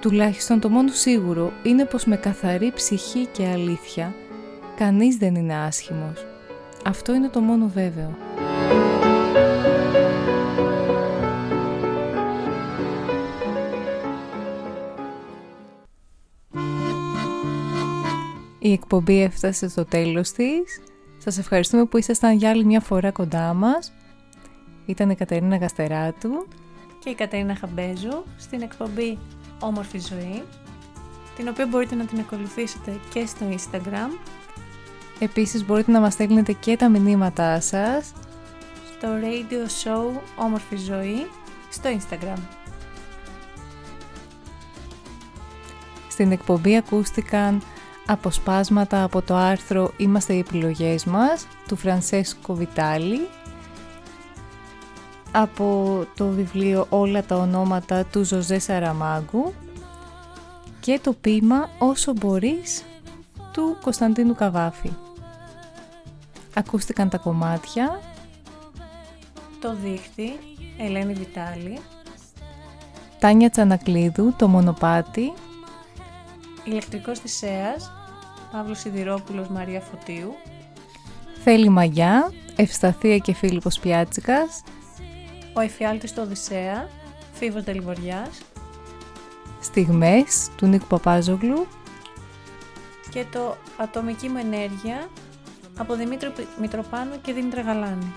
[0.00, 4.14] Τουλάχιστον το μόνο σίγουρο είναι πως με καθαρή ψυχή και αλήθεια
[4.76, 6.26] κανείς δεν είναι άσχημος.
[6.86, 8.16] Αυτό είναι το μόνο βέβαιο.
[18.58, 20.80] Η εκπομπή έφτασε στο τέλος της.
[21.18, 23.92] Σας ευχαριστούμε που ήσασταν για άλλη μια φορά κοντά μας.
[24.86, 26.46] Ήταν η Κατερίνα Γαστεράτου
[26.98, 29.18] και η Κατερίνα Χαμπέζου στην εκπομπή
[29.60, 30.42] Όμορφη Ζωή
[31.36, 34.35] την οποία μπορείτε να την ακολουθήσετε και στο Instagram
[35.18, 38.12] Επίσης μπορείτε να μας στέλνετε και τα μηνύματά σας
[38.96, 41.26] στο radio show Όμορφη Ζωή
[41.70, 42.38] στο Instagram.
[46.08, 47.62] Στην εκπομπή ακούστηκαν
[48.06, 53.28] αποσπάσματα από το άρθρο «Είμαστε οι επιλογές μας» του Φρανσέσκο Βιτάλη
[55.32, 59.52] από το βιβλίο «Όλα τα ονόματα» του Ζωζέ Σαραμάγκου
[60.80, 62.84] και το ποίημα «Όσο μπορείς»
[63.52, 64.90] του Κωνσταντίνου Καβάφη.
[66.58, 68.00] Ακούστηκαν τα κομμάτια.
[69.60, 70.32] Το δίχτυ,
[70.78, 71.78] Ελένη Βιτάλη.
[73.18, 75.32] Τάνια Τσανακλείδου, Το μονοπάτι.
[76.64, 77.92] Ηλεκτρικός Θησέας,
[78.52, 80.34] Παύλος Σιδηρόπουλος, Μαρία Φωτίου.
[81.44, 84.62] Θέλει Μαγιά, Ευσταθία και Φίλιππος Πιάτσικας.
[85.54, 86.88] Ο Εφιάλτης του Οδυσσέα,
[87.32, 88.28] Φίβος Δελιβοριάς
[89.60, 91.66] Στιγμές του Νίκου Παπάζογλου.
[93.10, 95.08] Και το Ατομική μου ενέργεια
[95.78, 98.12] από Δημήτρη Μητροπάνου και Δήμητρα Γαλάνη.